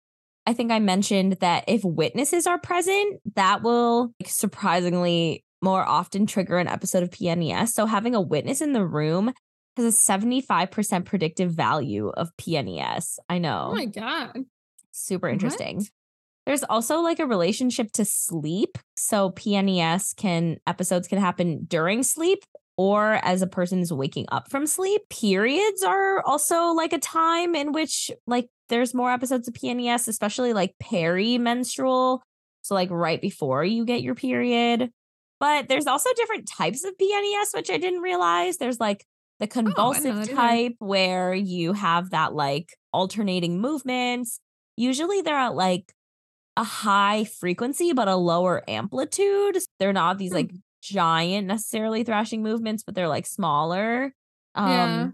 I 0.46 0.52
think 0.52 0.72
I 0.72 0.80
mentioned 0.80 1.34
that 1.34 1.62
if 1.68 1.84
witnesses 1.84 2.48
are 2.48 2.58
present, 2.58 3.20
that 3.36 3.62
will 3.62 4.12
like, 4.20 4.28
surprisingly 4.28 5.44
more 5.62 5.84
often 5.84 6.26
trigger 6.26 6.58
an 6.58 6.66
episode 6.66 7.04
of 7.04 7.10
PNES. 7.10 7.68
So 7.68 7.86
having 7.86 8.16
a 8.16 8.20
witness 8.20 8.60
in 8.60 8.72
the 8.72 8.84
room 8.84 9.32
has 9.76 9.84
a 9.84 10.12
75% 10.12 11.04
predictive 11.04 11.52
value 11.52 12.08
of 12.08 12.36
PNES. 12.36 13.20
I 13.28 13.38
know. 13.38 13.68
Oh 13.70 13.74
my 13.74 13.86
god. 13.86 14.44
Super 14.90 15.28
interesting. 15.28 15.76
What? 15.76 15.90
There's 16.46 16.62
also 16.62 17.00
like 17.00 17.18
a 17.18 17.26
relationship 17.26 17.90
to 17.92 18.04
sleep. 18.04 18.78
So 18.96 19.30
PNES 19.30 20.14
can 20.16 20.58
episodes 20.66 21.08
can 21.08 21.18
happen 21.18 21.64
during 21.66 22.02
sleep 22.04 22.44
or 22.76 23.14
as 23.14 23.42
a 23.42 23.46
person 23.46 23.80
is 23.80 23.92
waking 23.92 24.26
up 24.30 24.50
from 24.50 24.66
sleep. 24.66 25.02
Periods 25.10 25.82
are 25.82 26.22
also 26.22 26.68
like 26.68 26.92
a 26.92 26.98
time 26.98 27.54
in 27.54 27.72
which 27.72 28.10
like 28.26 28.48
there's 28.68 28.94
more 28.94 29.10
episodes 29.10 29.48
of 29.48 29.54
PNES, 29.54 30.08
especially 30.08 30.52
like 30.52 30.74
perimenstrual. 30.82 32.20
So 32.62 32.74
like 32.74 32.90
right 32.90 33.20
before 33.20 33.64
you 33.64 33.84
get 33.84 34.02
your 34.02 34.14
period. 34.14 34.90
But 35.38 35.68
there's 35.68 35.86
also 35.86 36.10
different 36.16 36.48
types 36.48 36.84
of 36.84 36.94
PNES, 36.96 37.54
which 37.54 37.70
I 37.70 37.76
didn't 37.76 38.00
realize. 38.00 38.56
There's 38.56 38.80
like 38.80 39.04
the 39.40 39.46
Oh, 39.46 39.48
convulsive 39.48 40.16
either. 40.16 40.34
type 40.34 40.74
where 40.78 41.34
you 41.34 41.72
have 41.74 42.10
that 42.10 42.34
like 42.34 42.74
alternating 42.92 43.60
movements. 43.60 44.40
Usually 44.76 45.22
they're 45.22 45.34
at 45.34 45.54
like 45.54 45.92
a 46.56 46.64
high 46.64 47.24
frequency 47.24 47.92
but 47.92 48.08
a 48.08 48.16
lower 48.16 48.62
amplitude. 48.68 49.58
They're 49.78 49.92
not 49.92 50.18
these 50.18 50.30
Hmm. 50.30 50.36
like 50.36 50.50
giant 50.82 51.46
necessarily 51.46 52.04
thrashing 52.04 52.42
movements, 52.42 52.82
but 52.82 52.94
they're 52.94 53.08
like 53.08 53.26
smaller. 53.26 54.14
Um 54.54 54.70
Yeah. 54.70 55.08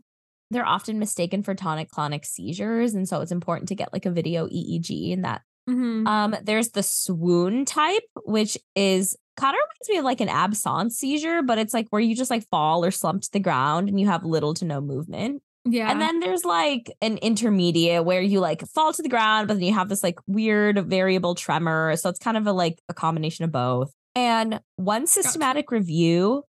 they're 0.50 0.66
often 0.66 0.99
mistaken 0.99 1.42
for 1.42 1.54
tonic 1.54 1.90
clonic 1.90 2.25
seizures 2.26 2.94
and 2.94 3.08
so 3.08 3.20
it's 3.22 3.32
important 3.32 3.68
to 3.68 3.75
get 3.75 3.92
like 3.92 4.04
a 4.06 4.11
video 4.11 4.46
EEG 4.49 5.12
and 5.12 5.25
that 5.25 5.42
Mhm. 5.68 6.06
um, 6.08 6.34
there's 6.42 6.70
the 6.70 6.82
swoon 6.82 7.64
type, 7.64 8.02
which 8.25 8.58
is 8.75 9.16
kind 9.37 9.54
of 9.54 9.61
reminds 9.61 9.88
me 9.88 9.96
of 9.99 10.04
like 10.04 10.20
an 10.20 10.28
absence 10.28 10.96
seizure, 10.99 11.40
but 11.42 11.56
it's 11.58 11.72
like 11.72 11.87
where 11.90 12.00
you 12.02 12.16
just 12.16 12.30
like 12.30 12.46
fall 12.50 12.84
or 12.84 12.90
slump 12.90 13.22
to 13.22 13.30
the 13.32 13.38
ground 13.40 13.88
and 13.88 13.99
you 14.00 14.06
have 14.08 14.25
little 14.25 14.54
to 14.54 14.64
no 14.64 14.80
movement. 14.80 15.40
Yeah. 15.64 15.90
And 15.90 16.00
then 16.00 16.21
there's 16.21 16.45
like 16.45 16.92
an 17.00 17.19
intermediate 17.19 18.04
where 18.04 18.21
you 18.21 18.40
like 18.40 18.66
fall 18.66 18.92
to 18.92 19.02
the 19.02 19.09
ground, 19.09 19.49
but 19.49 19.54
then 19.54 19.62
you 19.62 19.75
have 19.75 19.88
this 19.88 20.02
like 20.02 20.19
weird 20.26 20.87
variable 20.88 21.35
tremor. 21.35 21.95
So 21.97 22.09
it's 22.09 22.19
kind 22.19 22.37
of 22.37 22.47
a 22.47 22.52
like 22.52 22.81
a 22.88 22.95
combination 22.95 23.45
of 23.45 23.52
both. 23.52 23.92
And 24.14 24.61
one 24.76 25.07
systematic 25.07 25.71
review 25.71 26.42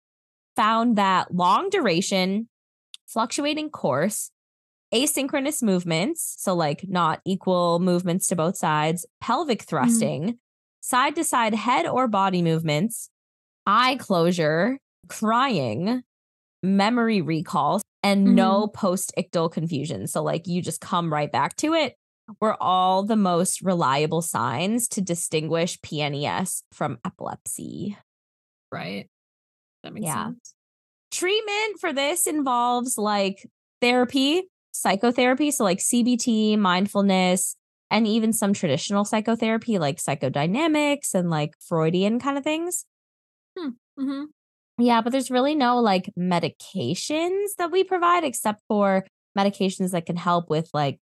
found 0.56 0.98
that 0.98 1.34
long 1.34 1.70
duration, 1.70 2.50
fluctuating 3.08 3.70
course, 3.70 4.32
asynchronous 4.94 5.64
movements, 5.64 6.36
so 6.40 6.54
like 6.54 6.86
not 6.88 7.22
equal 7.26 7.80
movements 7.80 8.28
to 8.28 8.36
both 8.36 8.58
sides, 8.58 9.06
pelvic 9.22 9.60
mm-hmm. 9.60 9.70
thrusting, 9.70 10.40
side 10.82 11.16
to 11.16 11.24
side 11.24 11.54
head 11.54 11.86
or 11.86 12.08
body 12.08 12.42
movements, 12.42 13.10
eye 13.66 13.96
closure, 13.96 14.78
crying, 15.08 16.04
memory 16.62 17.22
recall, 17.22 17.82
and 18.04 18.36
no 18.36 18.68
post 18.68 19.14
ictal 19.18 19.52
confusion. 19.52 20.08
So, 20.08 20.24
like, 20.24 20.48
you 20.48 20.62
just 20.62 20.82
come 20.82 21.12
right 21.12 21.32
back 21.32 21.56
to 21.58 21.74
it, 21.74 21.96
were 22.42 22.62
all 22.62 23.04
the 23.04 23.16
most 23.16 23.62
reliable 23.62 24.22
signs 24.22 24.88
to 24.90 25.02
distinguish 25.02 25.80
PNES 25.82 26.64
from 26.72 27.00
epilepsy. 27.06 27.98
right. 28.72 29.08
That 29.84 29.94
makes 29.94 30.06
Yeah. 30.06 30.26
sense. 30.26 30.54
Treatment 31.12 31.80
for 31.80 31.94
this 31.94 32.28
involves 32.28 32.98
like 32.98 33.48
therapy, 33.82 34.44
psychotherapy, 34.72 35.52
so 35.52 35.64
like 35.64 35.80
CBT, 35.80 36.58
mindfulness, 36.58 37.56
and 37.92 38.08
even 38.08 38.34
some 38.34 38.54
traditional 38.54 39.06
psychotherapy 39.06 39.78
like 39.80 39.98
psychodynamics 39.98 41.14
and 41.14 41.30
like 41.30 41.54
Freudian 41.60 42.20
kind 42.20 42.38
of 42.38 42.44
things. 42.44 42.86
hmm 43.98 44.24
Yeah, 44.78 45.02
but 45.02 45.12
there's 45.12 45.30
really 45.30 45.56
no 45.56 45.80
like 45.80 46.10
medications 46.18 47.56
that 47.58 47.72
we 47.72 47.84
provide 47.84 48.24
except 48.24 48.62
for 48.68 49.06
medications 49.38 49.92
that 49.92 50.06
can 50.06 50.16
help 50.18 50.50
with 50.50 50.70
like 50.74 51.00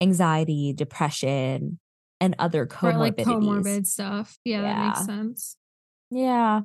anxiety, 0.00 0.72
depression, 0.72 1.78
and 2.20 2.34
other 2.38 2.62
Or 2.62 2.66
comorbidities. 2.66 2.98
like 2.98 3.16
comorbid 3.16 3.86
stuff. 3.86 4.38
Yeah, 4.44 4.62
that 4.62 4.86
makes 4.86 5.06
sense. 5.06 5.56
Yeah. 6.10 6.62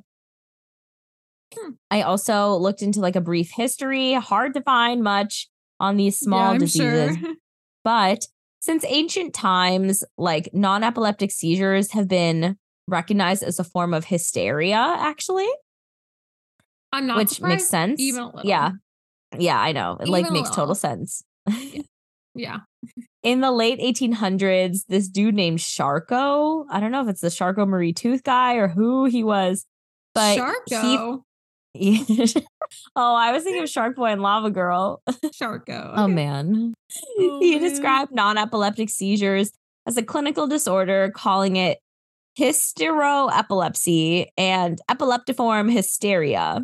Hmm. 1.54 1.72
I 1.90 2.02
also 2.02 2.54
looked 2.56 2.82
into 2.82 3.00
like 3.00 3.16
a 3.16 3.20
brief 3.20 3.50
history. 3.50 4.14
Hard 4.14 4.54
to 4.54 4.62
find 4.62 5.02
much 5.02 5.48
on 5.78 5.96
these 5.96 6.18
small 6.18 6.52
yeah, 6.52 6.58
diseases, 6.58 7.16
Sure. 7.16 7.34
but 7.84 8.26
since 8.60 8.84
ancient 8.86 9.34
times, 9.34 10.04
like 10.18 10.50
non 10.52 10.84
epileptic 10.84 11.30
seizures 11.30 11.92
have 11.92 12.06
been 12.08 12.56
recognized 12.86 13.42
as 13.42 13.58
a 13.58 13.64
form 13.64 13.94
of 13.94 14.04
hysteria, 14.04 14.76
actually, 14.76 15.48
I'm 16.92 17.06
not 17.06 17.16
which 17.16 17.40
makes 17.40 17.66
sense. 17.66 18.00
Even 18.00 18.22
a 18.22 18.26
little. 18.26 18.48
Yeah. 18.48 18.72
Yeah, 19.38 19.60
I 19.60 19.72
know. 19.72 19.96
It 20.00 20.08
like 20.08 20.24
Even 20.24 20.36
a 20.36 20.38
makes 20.38 20.50
total 20.50 20.74
sense. 20.74 21.22
Yeah. 22.34 22.58
In 23.22 23.40
the 23.40 23.50
late 23.50 23.80
1800s, 23.80 24.86
this 24.88 25.08
dude 25.08 25.34
named 25.34 25.58
Charcot, 25.60 26.66
I 26.70 26.80
don't 26.80 26.90
know 26.90 27.02
if 27.02 27.08
it's 27.08 27.20
the 27.20 27.30
Charcot 27.30 27.68
Marie 27.68 27.92
Tooth 27.92 28.22
guy 28.22 28.54
or 28.54 28.68
who 28.68 29.04
he 29.06 29.22
was, 29.24 29.66
but 30.14 30.34
he 30.34 30.40
Sharko. 30.74 31.22
oh, 32.96 33.14
I 33.14 33.32
was 33.32 33.44
thinking 33.44 33.62
of 33.62 33.68
Shark 33.68 33.96
Boy 33.96 34.06
and 34.06 34.22
Lava 34.22 34.50
Girl. 34.50 35.02
Sharko. 35.08 35.92
Oh 35.96 36.08
man. 36.08 36.74
Oh, 37.18 37.38
he 37.40 37.58
man. 37.58 37.62
described 37.62 38.12
non-epileptic 38.12 38.90
seizures 38.90 39.50
as 39.86 39.96
a 39.96 40.02
clinical 40.02 40.46
disorder, 40.46 41.12
calling 41.14 41.56
it 41.56 41.78
hysteroepilepsy 42.38 44.26
and 44.38 44.80
epileptiform 44.90 45.70
hysteria. 45.70 46.60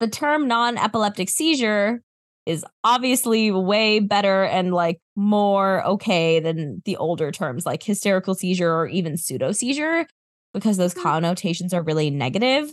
The 0.00 0.08
term 0.08 0.48
non-epileptic 0.48 1.28
seizure 1.28 2.02
is 2.46 2.64
obviously 2.82 3.50
way 3.50 4.00
better 4.00 4.44
and 4.44 4.72
like 4.72 4.98
more 5.14 5.84
okay 5.86 6.40
than 6.40 6.80
the 6.86 6.96
older 6.96 7.30
terms 7.30 7.66
like 7.66 7.82
hysterical 7.82 8.34
seizure 8.34 8.72
or 8.72 8.86
even 8.86 9.18
pseudo 9.18 9.52
seizure 9.52 10.06
because 10.54 10.78
those 10.78 10.94
Mhm. 10.94 11.02
connotations 11.02 11.74
are 11.74 11.82
really 11.82 12.08
negative. 12.10 12.72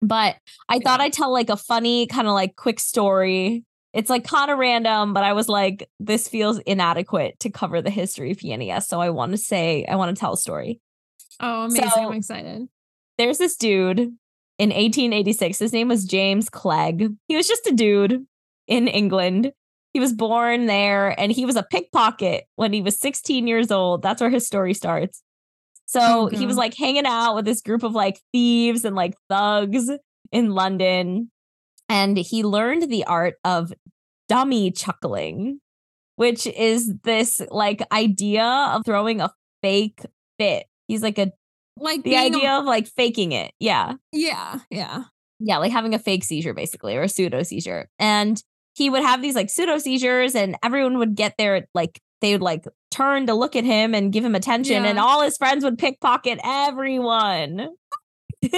But 0.00 0.36
I 0.68 0.78
thought 0.78 1.00
I'd 1.00 1.12
tell 1.12 1.32
like 1.32 1.50
a 1.50 1.56
funny 1.56 2.06
kind 2.06 2.28
of 2.28 2.34
like 2.34 2.54
quick 2.54 2.78
story. 2.78 3.64
It's 3.92 4.08
like 4.10 4.24
kind 4.24 4.50
of 4.50 4.58
random, 4.58 5.12
but 5.14 5.24
I 5.24 5.32
was 5.32 5.48
like, 5.48 5.88
this 5.98 6.28
feels 6.28 6.58
inadequate 6.60 7.40
to 7.40 7.50
cover 7.50 7.82
the 7.82 7.90
history 7.90 8.30
of 8.30 8.36
PNES. 8.38 8.86
So 8.86 9.00
I 9.00 9.10
want 9.10 9.32
to 9.32 9.38
say, 9.38 9.84
I 9.86 9.96
want 9.96 10.14
to 10.14 10.20
tell 10.20 10.34
a 10.34 10.36
story. 10.36 10.80
Oh, 11.40 11.64
amazing. 11.64 11.88
So- 11.90 12.08
I'm 12.08 12.12
excited. 12.12 12.68
There's 13.18 13.38
this 13.38 13.56
dude 13.56 14.14
in 14.58 14.70
1886. 14.70 15.58
His 15.58 15.72
name 15.72 15.88
was 15.88 16.04
James 16.04 16.48
Clegg. 16.48 17.12
He 17.28 17.36
was 17.36 17.48
just 17.48 17.66
a 17.66 17.72
dude 17.72 18.24
in 18.66 18.88
England. 18.88 19.52
He 19.92 20.00
was 20.00 20.12
born 20.12 20.66
there 20.66 21.18
and 21.18 21.32
he 21.32 21.46
was 21.46 21.56
a 21.56 21.62
pickpocket 21.62 22.44
when 22.56 22.72
he 22.72 22.82
was 22.82 22.98
16 22.98 23.46
years 23.46 23.70
old. 23.70 24.02
That's 24.02 24.20
where 24.20 24.30
his 24.30 24.46
story 24.46 24.74
starts. 24.74 25.22
So 25.86 26.26
he 26.26 26.46
was 26.46 26.56
like 26.56 26.76
hanging 26.76 27.06
out 27.06 27.36
with 27.36 27.44
this 27.44 27.62
group 27.62 27.84
of 27.84 27.94
like 27.94 28.20
thieves 28.32 28.84
and 28.84 28.96
like 28.96 29.14
thugs 29.28 29.88
in 30.32 30.50
London. 30.50 31.30
And 31.88 32.16
he 32.16 32.42
learned 32.42 32.90
the 32.90 33.04
art 33.04 33.34
of 33.44 33.72
dummy 34.28 34.72
chuckling, 34.72 35.60
which 36.16 36.46
is 36.46 36.92
this 37.04 37.40
like 37.50 37.82
idea 37.92 38.44
of 38.44 38.82
throwing 38.84 39.20
a 39.20 39.30
fake 39.62 40.00
fit. 40.38 40.66
He's 40.88 41.02
like 41.02 41.18
a 41.18 41.30
Like 41.78 42.02
the 42.02 42.10
being 42.10 42.34
a- 42.34 42.36
idea 42.38 42.52
of 42.52 42.64
like 42.64 42.86
faking 42.86 43.32
it. 43.32 43.52
Yeah. 43.58 43.94
yeah, 44.12 44.60
yeah. 44.70 45.04
Yeah, 45.38 45.58
like 45.58 45.72
having 45.72 45.94
a 45.94 45.98
fake 45.98 46.24
seizure 46.24 46.54
basically 46.54 46.96
or 46.96 47.02
a 47.02 47.08
pseudo 47.08 47.42
seizure. 47.42 47.88
And 47.98 48.42
he 48.74 48.88
would 48.90 49.02
have 49.02 49.20
these 49.22 49.34
like 49.34 49.50
pseudo 49.50 49.78
seizures 49.78 50.34
and 50.34 50.56
everyone 50.62 50.98
would 50.98 51.14
get 51.14 51.34
there 51.38 51.66
like 51.74 52.00
they 52.22 52.32
would 52.32 52.42
like 52.42 52.64
turn 52.90 53.26
to 53.26 53.34
look 53.34 53.56
at 53.56 53.64
him 53.64 53.94
and 53.94 54.12
give 54.12 54.24
him 54.24 54.34
attention 54.34 54.86
and 54.86 54.98
all 54.98 55.22
his 55.22 55.36
friends 55.36 55.64
would 55.64 55.76
pickpocket 55.78 56.38
everyone. 56.42 57.68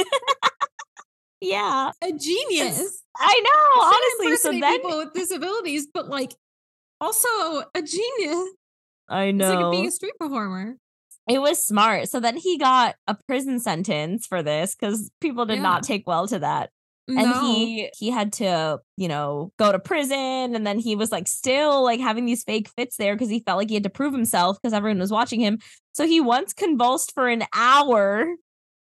yeah. 1.40 1.90
A 2.02 2.12
genius. 2.12 3.02
I 3.16 3.42
know, 3.44 3.82
honestly. 3.82 4.37
So 4.37 4.50
then 4.60 4.80
people 4.80 4.98
with 4.98 5.12
disabilities, 5.12 5.88
but 5.92 6.08
like 6.08 6.34
also 7.00 7.28
a 7.75 7.82
genius. 7.84 8.50
I 9.08 9.32
know. 9.32 9.52
It's 9.52 9.62
like 9.62 9.70
being 9.72 9.87
a 9.88 9.90
street 9.90 10.14
performer. 10.18 10.76
It 11.28 11.40
was 11.40 11.62
smart. 11.64 12.08
So 12.08 12.20
then 12.20 12.37
he 12.37 12.58
got 12.58 12.97
a 13.06 13.16
prison 13.26 13.61
sentence 13.61 14.26
for 14.26 14.42
this 14.42 14.75
because 14.75 15.11
people 15.20 15.44
did 15.47 15.56
Yeah. 15.56 15.62
not 15.62 15.82
take 15.82 16.06
well 16.06 16.26
to 16.28 16.38
that. 16.40 16.70
and 17.08 17.16
no. 17.30 17.40
he 17.40 17.88
he 17.97 18.11
had 18.11 18.35
to 18.35 18.78
you 18.99 19.08
know 19.08 19.50
go 19.58 19.73
to 19.73 19.78
prison 19.78 20.54
and 20.54 20.66
then 20.66 20.78
he 20.78 20.94
was 20.94 21.11
like 21.11 21.26
still 21.26 21.82
like 21.82 22.00
having 22.00 22.26
these 22.26 22.44
fake 22.44 22.68
fits 22.76 22.99
there 22.99 23.14
because 23.14 23.30
he 23.30 23.40
felt 23.40 23.56
like 23.56 23.68
he 23.70 23.75
had 23.75 23.82
to 23.85 23.88
prove 23.88 24.12
himself 24.12 24.58
because 24.61 24.75
everyone 24.75 24.99
was 24.99 25.11
watching 25.11 25.40
him 25.40 25.58
so 25.94 26.06
he 26.06 26.20
once 26.20 26.52
convulsed 26.52 27.14
for 27.14 27.26
an 27.26 27.44
hour 27.54 28.26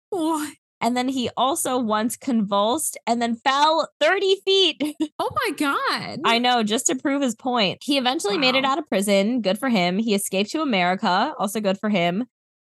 What? 0.10 0.54
And 0.82 0.96
then 0.96 1.10
he 1.10 1.30
also 1.36 1.78
once 1.78 2.16
convulsed 2.16 2.98
and 3.06 3.22
then 3.22 3.36
fell 3.36 3.90
30 4.00 4.36
feet 4.46 4.96
Oh 5.20 5.30
my 5.46 5.52
god. 5.58 6.20
i 6.26 6.38
know 6.40 6.64
just 6.64 6.88
to 6.88 6.96
prove 6.96 7.22
his 7.22 7.36
point 7.36 7.80
he 7.84 7.98
eventually 7.98 8.38
made 8.38 8.56
it 8.56 8.66
out 8.66 8.78
of 8.80 8.88
prison 8.88 9.42
good 9.42 9.58
for 9.60 9.70
him 9.70 9.98
he 9.98 10.14
escaped 10.16 10.52
to 10.52 10.62
america 10.62 11.34
also 11.40 11.60
good 11.60 11.78
for 11.80 11.90
him 11.90 12.26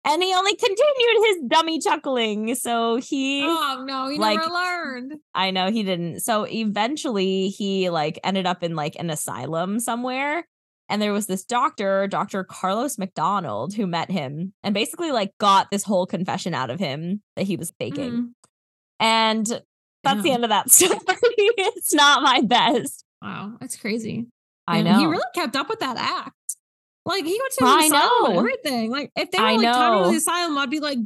and 0.09 0.23
he 0.23 0.33
only 0.33 0.55
continued 0.55 1.25
his 1.27 1.37
dummy 1.49 1.81
chuckling 1.81 2.55
so 2.55 2.95
he 2.97 3.43
Oh 3.45 3.85
no, 3.87 4.09
he 4.09 4.19
like- 4.19 4.39
never 4.39 4.53
learned. 4.53 5.15
I 5.35 5.51
know 5.51 5.73
he 5.73 5.83
didn't. 5.83 6.21
So 6.21 6.47
eventually 6.47 7.49
he 7.49 7.91
like 7.91 8.21
ended 8.23 8.47
up 8.47 8.63
in 8.63 8.77
like 8.77 8.95
an 9.01 9.11
asylum 9.11 9.81
somewhere. 9.81 10.47
And 10.89 11.03
there 11.03 11.13
was 11.13 11.27
this 11.27 11.45
doctor, 11.45 12.07
Dr. 12.07 12.45
Carlos 12.45 12.97
MacDonald, 12.99 13.75
who 13.75 13.87
met 13.87 14.11
him 14.11 14.53
and 14.63 14.73
basically 14.73 15.11
like 15.11 15.33
got 15.39 15.69
this 15.71 15.83
whole 15.83 16.07
confession 16.07 16.55
out 16.55 16.71
of 16.71 16.79
him 16.79 17.23
that 17.35 17.45
he 17.47 17.57
was 17.57 17.73
faking. 17.79 18.13
Mhm. 18.13 18.29
And 19.01 19.63
that's 20.05 20.23
the 20.23 20.31
end 20.31 20.45
of 20.45 20.51
that 20.51 20.71
story. 20.71 20.99
it's 21.09 21.93
not 21.93 22.23
my 22.23 22.41
best. 22.43 23.05
Wow, 23.21 23.57
that's 23.61 23.77
crazy. 23.77 24.27
I 24.69 24.79
Yeah, 24.79 24.93
know. 24.93 24.99
He 25.01 25.07
really 25.07 25.25
kept 25.35 25.57
up 25.57 25.69
with 25.69 25.81
that 25.81 25.97
act. 25.97 26.35
Like 27.05 27.25
he 27.25 27.33
went 27.41 27.53
to 27.55 27.65
the 27.65 27.67
I 27.71 27.85
asylum 27.87 28.25
and 28.27 28.35
know. 28.35 28.39
everything. 28.41 28.91
Like 28.91 29.11
if 29.17 29.31
they 29.31 29.39
were 29.39 29.45
I 29.45 29.57
like 29.57 29.65
talking 29.67 30.05
to 30.05 30.11
the 30.11 30.17
asylum, 30.17 30.59
I'd 30.59 30.71
be 30.71 30.81
like, 30.81 30.99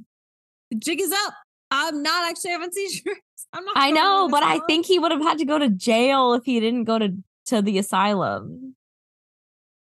the 0.71 0.77
jig 0.79 1.01
is 1.01 1.13
up. 1.13 1.35
I'm 1.71 2.03
not 2.03 2.29
actually 2.29 2.51
having 2.51 2.71
seizures. 2.73 3.17
I'm 3.53 3.65
not. 3.65 3.75
I 3.77 3.91
know, 3.91 4.29
but 4.31 4.43
I 4.43 4.61
think 4.67 4.87
he 4.87 4.99
would 4.99 5.11
have 5.13 5.21
had 5.23 5.39
to 5.39 5.45
go 5.45 5.59
to 5.59 5.69
jail 5.69 6.35
if 6.35 6.45
he 6.45 6.61
didn't 6.61 6.85
go 6.85 6.99
to, 6.99 7.15
to 7.47 7.63
the 7.63 7.79
asylum. 7.79 8.75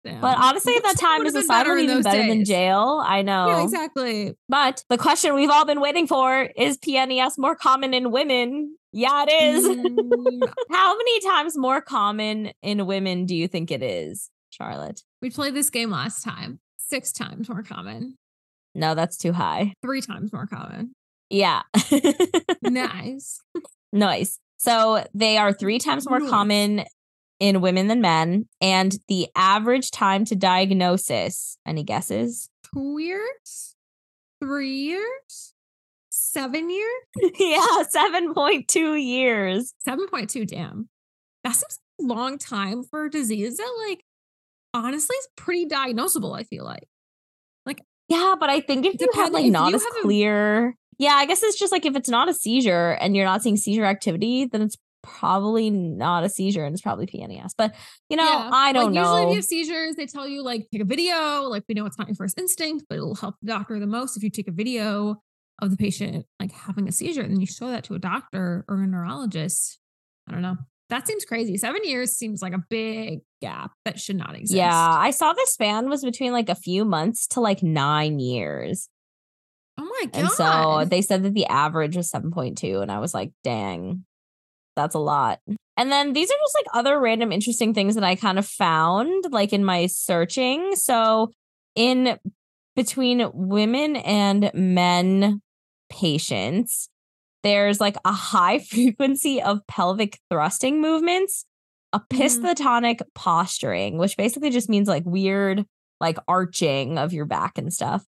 Damn. 0.07 0.21
But 0.21 0.37
honestly, 0.37 0.73
at 0.77 0.83
that 0.83 0.97
time, 0.97 1.25
is 1.25 1.35
asylum 1.35 1.79
even 1.79 2.01
better 2.01 2.25
than 2.25 2.45
jail? 2.45 3.03
I 3.05 3.23
know. 3.23 3.47
Yeah, 3.47 3.63
exactly. 3.63 4.35
But 4.47 4.85
the 4.87 4.97
question 4.97 5.35
we've 5.35 5.49
all 5.49 5.65
been 5.65 5.81
waiting 5.81 6.07
for 6.07 6.49
is 6.55 6.77
PNES 6.77 7.37
more 7.37 7.55
common 7.55 7.93
in 7.93 8.11
women? 8.11 8.77
Yeah, 8.93 9.25
it 9.27 9.43
is. 9.43 9.65
Mm, 9.67 10.53
How 10.71 10.95
many 10.95 11.19
times 11.19 11.57
more 11.57 11.81
common 11.81 12.51
in 12.61 12.85
women 12.85 13.25
do 13.25 13.35
you 13.35 13.49
think 13.49 13.69
it 13.69 13.83
is, 13.83 14.29
Charlotte? 14.49 15.03
we 15.21 15.29
played 15.29 15.53
this 15.53 15.69
game 15.69 15.91
last 15.91 16.23
time. 16.23 16.59
Six 16.77 17.11
times 17.11 17.49
more 17.49 17.63
common. 17.63 18.15
No, 18.73 18.95
that's 18.95 19.17
too 19.17 19.33
high. 19.33 19.73
Three 19.81 19.99
times 19.99 20.31
more 20.31 20.47
common. 20.47 20.93
Yeah. 21.29 21.63
nice. 22.61 23.41
nice. 23.91 24.39
So 24.57 25.05
they 25.13 25.37
are 25.37 25.51
three 25.51 25.79
times 25.79 26.09
more 26.09 26.21
common 26.21 26.85
in 27.39 27.61
women 27.61 27.87
than 27.87 28.01
men. 28.01 28.47
And 28.61 28.95
the 29.07 29.27
average 29.35 29.91
time 29.91 30.25
to 30.25 30.35
diagnosis, 30.35 31.57
any 31.65 31.83
guesses? 31.83 32.49
Two 32.73 32.97
years? 32.99 33.75
Three 34.41 34.73
years? 34.75 35.53
Seven 36.09 36.69
years? 36.69 37.03
yeah, 37.39 37.83
7.2 37.95 39.03
years. 39.03 39.73
7.2, 39.87 40.47
damn. 40.47 40.89
That 41.43 41.53
seems 41.55 41.79
a 42.01 42.03
long 42.03 42.37
time 42.37 42.83
for 42.83 43.05
a 43.05 43.09
disease 43.09 43.57
that, 43.57 43.73
like, 43.87 44.03
honestly 44.73 45.15
is 45.15 45.27
pretty 45.35 45.65
diagnosable, 45.65 46.37
I 46.37 46.43
feel 46.43 46.65
like. 46.65 46.87
Like, 47.65 47.81
yeah, 48.07 48.35
but 48.39 48.49
I 48.49 48.61
think 48.61 48.85
if 48.85 48.99
you 48.99 49.07
have 49.15 49.33
like 49.33 49.45
not 49.45 49.73
as 49.73 49.83
have 49.83 49.93
a- 49.99 50.01
clear, 50.01 50.75
yeah, 50.97 51.13
I 51.13 51.25
guess 51.25 51.43
it's 51.43 51.59
just 51.59 51.71
like 51.71 51.85
if 51.85 51.95
it's 51.95 52.09
not 52.09 52.29
a 52.29 52.33
seizure 52.33 52.91
and 52.99 53.15
you're 53.15 53.25
not 53.25 53.43
seeing 53.43 53.57
seizure 53.57 53.85
activity, 53.85 54.45
then 54.45 54.61
it's 54.61 54.77
probably 55.19 55.69
not 55.69 56.23
a 56.23 56.29
seizure 56.29 56.65
and 56.65 56.73
it's 56.73 56.81
probably 56.81 57.05
PNES. 57.05 57.51
But 57.57 57.73
you 58.09 58.17
know, 58.17 58.23
Yeah, 58.23 58.49
I 58.51 58.73
don't 58.73 58.93
like, 58.93 59.03
Usually, 59.03 59.23
if 59.23 59.29
you 59.29 59.35
have 59.35 59.45
seizures, 59.45 59.95
they 59.95 60.05
tell 60.05 60.27
you, 60.27 60.43
like, 60.43 60.67
take 60.71 60.81
a 60.81 60.85
video. 60.85 61.43
Like, 61.43 61.63
we 61.67 61.75
know 61.75 61.85
it's 61.85 61.97
not 61.97 62.07
your 62.07 62.15
first 62.15 62.37
instinct, 62.39 62.85
but 62.89 62.95
it'll 62.95 63.15
help 63.15 63.35
the 63.41 63.47
doctor 63.47 63.79
the 63.79 63.87
most 63.87 64.17
if 64.17 64.23
you 64.23 64.29
take 64.29 64.47
a 64.47 64.51
video 64.51 65.21
of 65.61 65.71
the 65.71 65.77
patient, 65.77 66.25
like, 66.39 66.51
having 66.51 66.87
a 66.87 66.91
seizure 66.91 67.21
and 67.21 67.31
then 67.33 67.41
you 67.41 67.47
show 67.47 67.67
that 67.69 67.83
to 67.85 67.95
a 67.95 67.99
doctor 67.99 68.65
or 68.67 68.81
a 68.81 68.87
neurologist. 68.87 69.79
I 70.27 70.33
don't 70.33 70.41
know. 70.41 70.57
That 70.89 71.07
seems 71.07 71.25
crazy. 71.25 71.57
Seven 71.57 71.81
years 71.83 72.13
seems 72.13 72.41
like 72.41 72.53
a 72.53 72.63
big 72.69 73.19
gap 73.41 73.71
that 73.83 73.99
should 73.99 74.15
not 74.15 74.35
exist. 74.35 74.55
yeah, 74.55 74.71
I 74.97 75.11
saw 75.11 75.33
the 75.33 75.45
span 75.49 75.89
was 75.89 76.03
between 76.03 76.31
like 76.31 76.49
a 76.49 76.55
few 76.55 76.85
months 76.85 77.27
to 77.29 77.41
like 77.41 77.61
nine 77.61 78.19
years. 78.19 78.87
Oh 79.77 79.83
my 79.83 80.05
God. 80.11 80.19
And 80.19 80.29
so 80.31 80.85
they 80.85 81.01
said 81.01 81.23
that 81.23 81.33
the 81.33 81.45
average 81.45 81.95
was 81.95 82.09
7.2. 82.09 82.81
And 82.81 82.91
I 82.91 82.99
was 82.99 83.13
like, 83.13 83.31
dang, 83.43 84.05
that's 84.77 84.95
a 84.95 84.99
lot. 84.99 85.39
And 85.75 85.91
then 85.91 86.13
these 86.13 86.29
are 86.31 86.39
just 86.39 86.55
like 86.55 86.65
other 86.73 86.97
random 86.99 87.33
interesting 87.33 87.73
things 87.73 87.95
that 87.95 88.03
I 88.05 88.15
kind 88.15 88.39
of 88.39 88.45
found 88.47 89.25
like 89.31 89.51
in 89.51 89.65
my 89.65 89.87
searching. 89.87 90.75
So 90.75 91.31
in 91.75 92.17
between 92.75 93.29
women 93.33 93.97
and 93.97 94.49
men 94.53 95.41
patients, 95.89 96.89
there's 97.43 97.81
like 97.81 97.97
a 98.05 98.11
high 98.13 98.59
frequency 98.71 99.41
of 99.41 99.59
pelvic 99.67 100.19
thrusting 100.29 100.81
movements, 100.81 101.45
a 101.93 101.99
Mhm. 101.99 102.07
pistotonic 102.09 103.01
posturing, 103.15 103.97
which 103.97 104.15
basically 104.17 104.49
just 104.49 104.69
means 104.69 104.87
like 104.87 105.03
weird, 105.05 105.65
like 105.99 106.17
arching 106.27 106.97
of 106.97 107.13
your 107.13 107.25
back 107.25 107.57
and 107.57 107.73
stuff 107.73 108.05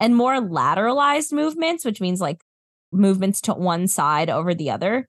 and 0.00 0.16
more 0.16 0.34
lateralized 0.36 1.32
movements, 1.32 1.84
which 1.84 2.00
means 2.00 2.20
like 2.20 2.42
movements 2.92 3.40
to 3.42 3.54
one 3.54 3.86
side 3.86 4.28
over 4.30 4.54
the 4.54 4.70
other. 4.70 5.06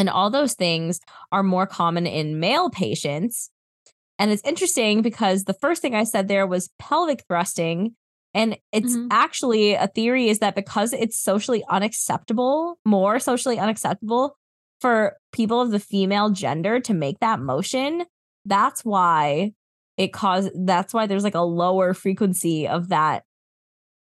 And 0.00 0.08
all 0.08 0.30
those 0.30 0.54
things 0.54 0.98
are 1.30 1.42
more 1.42 1.66
common 1.66 2.06
in 2.06 2.40
male 2.40 2.70
patients. 2.70 3.50
And 4.18 4.30
it's 4.30 4.42
interesting 4.44 5.02
because 5.02 5.44
the 5.44 5.52
first 5.54 5.82
thing 5.82 5.94
I 5.94 6.04
said 6.04 6.26
there 6.26 6.46
was 6.46 6.70
pelvic 6.78 7.24
thrusting. 7.28 7.94
And 8.32 8.56
it's 8.72 8.96
Mhm. 8.96 9.08
actually 9.10 9.74
a 9.74 9.88
theory 9.88 10.28
is 10.30 10.38
that 10.38 10.54
because 10.54 10.92
it's 10.94 11.20
socially 11.20 11.62
unacceptable, 11.68 12.78
more 12.84 13.18
socially 13.18 13.58
unacceptable 13.58 14.36
for 14.80 15.16
people 15.32 15.60
of 15.60 15.70
the 15.70 15.78
female 15.80 16.30
gender 16.30 16.80
to 16.80 16.94
make 16.94 17.18
that 17.20 17.40
motion, 17.40 18.04
that's 18.46 18.82
why 18.84 19.52
it 19.98 20.12
causes 20.14 20.50
that's 20.64 20.94
why 20.94 21.06
there's 21.06 21.24
like 21.24 21.34
a 21.34 21.40
lower 21.42 21.92
frequency 21.92 22.66
of 22.66 22.88
that 22.88 23.24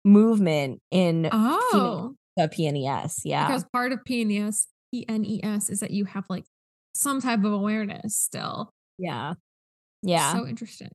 movement 0.03 0.81
in 0.91 1.29
Oh, 1.31 2.15
the 2.35 2.47
PNES. 2.49 3.21
Yeah. 3.23 3.47
because 3.47 3.65
part 3.71 3.91
of 3.93 3.99
PNES, 4.03 4.67
PNES 4.93 5.69
is 5.69 5.79
that 5.81 5.91
you 5.91 6.05
have 6.05 6.25
like 6.29 6.45
some 6.93 7.21
type 7.21 7.43
of 7.43 7.53
awareness 7.53 8.15
still. 8.15 8.71
yeah. 8.97 9.33
Yeah. 10.03 10.33
So 10.33 10.47
interesting. 10.47 10.91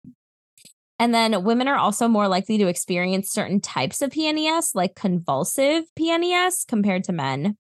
and 0.98 1.12
then 1.12 1.42
women 1.44 1.66
are 1.68 1.76
also 1.76 2.07
more 2.09 2.28
likely 2.28 2.57
to 2.59 2.68
experience 2.68 3.31
certain 3.33 3.61
types 3.61 4.00
of 4.00 4.11
PNES, 4.11 4.74
like 4.74 4.94
convulsive 4.94 5.85
PNES, 5.98 6.66
compared 6.66 7.05
to 7.05 7.12
men. 7.12 7.57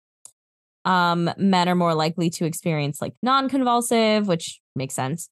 Um, 0.84 1.30
men 1.36 1.68
are 1.68 1.74
more 1.74 1.94
likely 1.94 2.30
to 2.30 2.44
experience 2.44 3.00
like 3.00 3.14
non-convulsive, 3.22 4.26
which 4.28 4.60
makes 4.74 4.94
sense. 4.94 5.28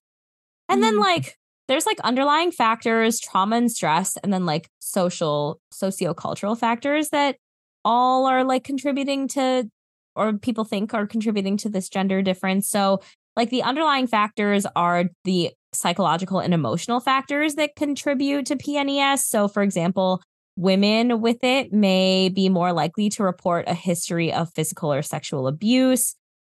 And 0.69 0.81
then 0.83 0.95
Mhm. 0.95 1.01
like 1.01 1.37
there's 1.67 1.85
like 1.85 1.99
underlying 2.01 2.51
factors, 2.51 3.19
trauma 3.19 3.55
and 3.57 3.71
stress, 3.71 4.17
and 4.17 4.31
then 4.33 4.45
like 4.45 4.69
social, 4.79 5.59
sociocultural 5.73 6.57
factors 6.57 7.09
that 7.09 7.37
all 7.85 8.25
are 8.27 8.43
like 8.43 8.63
contributing 8.63 9.27
to 9.29 9.69
or 10.15 10.33
people 10.33 10.63
think 10.63 10.93
are 10.93 11.07
contributing 11.07 11.57
to 11.57 11.69
this 11.69 11.89
gender 11.89 12.21
difference. 12.21 12.69
So, 12.69 13.01
like 13.35 13.49
the 13.49 13.63
underlying 13.63 14.07
factors 14.07 14.65
are 14.75 15.05
the 15.23 15.51
psychological 15.73 16.39
and 16.39 16.53
emotional 16.53 16.99
factors 16.99 17.55
that 17.55 17.75
contribute 17.75 18.45
to 18.47 18.57
PNES. 18.57 19.19
So, 19.19 19.47
for 19.47 19.63
example, 19.63 20.21
women 20.57 21.21
with 21.21 21.43
it 21.43 21.71
may 21.71 22.29
be 22.29 22.49
more 22.49 22.73
likely 22.73 23.09
to 23.09 23.23
report 23.23 23.67
a 23.67 23.73
history 23.73 24.33
of 24.33 24.51
physical 24.53 24.91
or 24.91 25.01
sexual 25.01 25.47
abuse 25.47 26.15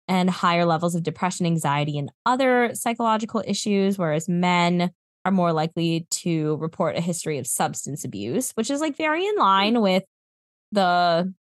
and 0.08 0.30
higher 0.30 0.66
levels 0.66 0.96
of 0.96 1.04
depression, 1.04 1.46
anxiety, 1.46 1.98
and 1.98 2.12
other 2.26 2.72
psychological 2.74 3.44
issues, 3.46 3.98
whereas 3.98 4.28
men 4.28 4.92
are 5.24 5.32
more 5.32 5.54
likely 5.54 6.08
to 6.10 6.56
report 6.58 6.98
a 6.98 7.02
history 7.02 7.38
of 7.38 7.46
substance 7.46 8.04
abuse, 8.04 8.52
which 8.52 8.70
is 8.70 8.82
like 8.82 8.98
very 8.98 9.26
in 9.26 9.36
mm-hmm. 9.36 9.42
line 9.42 9.82
with 9.82 10.04
the 10.72 11.34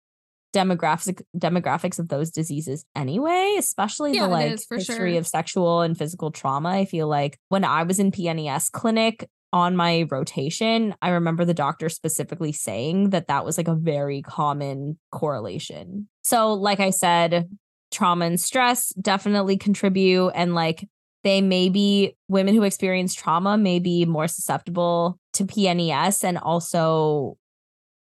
demographic 0.52 1.22
demographics 1.36 1.98
of 1.98 2.08
those 2.08 2.30
diseases 2.30 2.84
anyway, 2.96 3.56
especially 3.58 4.14
Yeah, 4.14 4.26
the 4.26 4.32
like 4.32 4.52
is, 4.52 4.66
history 4.68 5.12
sure. 5.12 5.18
of 5.18 5.26
sexual 5.26 5.82
and 5.82 5.96
physical 5.96 6.30
trauma. 6.30 6.70
I 6.70 6.84
feel 6.84 7.08
like 7.08 7.38
when 7.48 7.64
I 7.64 7.82
was 7.84 7.98
in 7.98 8.10
PNES 8.10 8.70
clinic 8.72 9.28
on 9.52 9.76
my 9.76 10.06
rotation, 10.10 10.94
I 11.02 11.10
remember 11.10 11.44
the 11.44 11.54
doctor 11.54 11.88
specifically 11.88 12.52
saying 12.52 13.10
that 13.10 13.28
that 13.28 13.44
was 13.44 13.58
like 13.58 13.68
a 13.68 13.74
very 13.74 14.22
common 14.22 14.98
correlation. 15.10 16.08
So, 16.22 16.54
like 16.54 16.80
I 16.80 16.90
said, 16.90 17.48
trauma 17.90 18.26
and 18.26 18.40
stress 18.40 18.90
definitely 19.00 19.56
contribute 19.56 20.30
and 20.30 20.54
like 20.54 20.88
they 21.22 21.40
may 21.40 21.68
be 21.68 22.16
women 22.28 22.54
who 22.54 22.62
experience 22.62 23.14
trauma 23.14 23.58
may 23.58 23.78
be 23.78 24.04
more 24.04 24.28
susceptible 24.28 25.18
to 25.34 25.44
PNES 25.44 26.24
and 26.24 26.38
also 26.38 27.36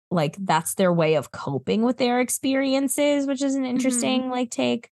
like 0.09 0.37
that's 0.39 0.75
their 0.75 0.93
way 0.93 1.15
of 1.15 1.31
coping 1.31 1.81
with 1.83 1.97
their 1.97 2.19
experiences, 2.19 3.27
which 3.27 3.41
is 3.41 3.55
an 3.55 3.65
interesting 3.65 4.23
mm-hmm. 4.23 4.31
like 4.31 4.49
take. 4.49 4.89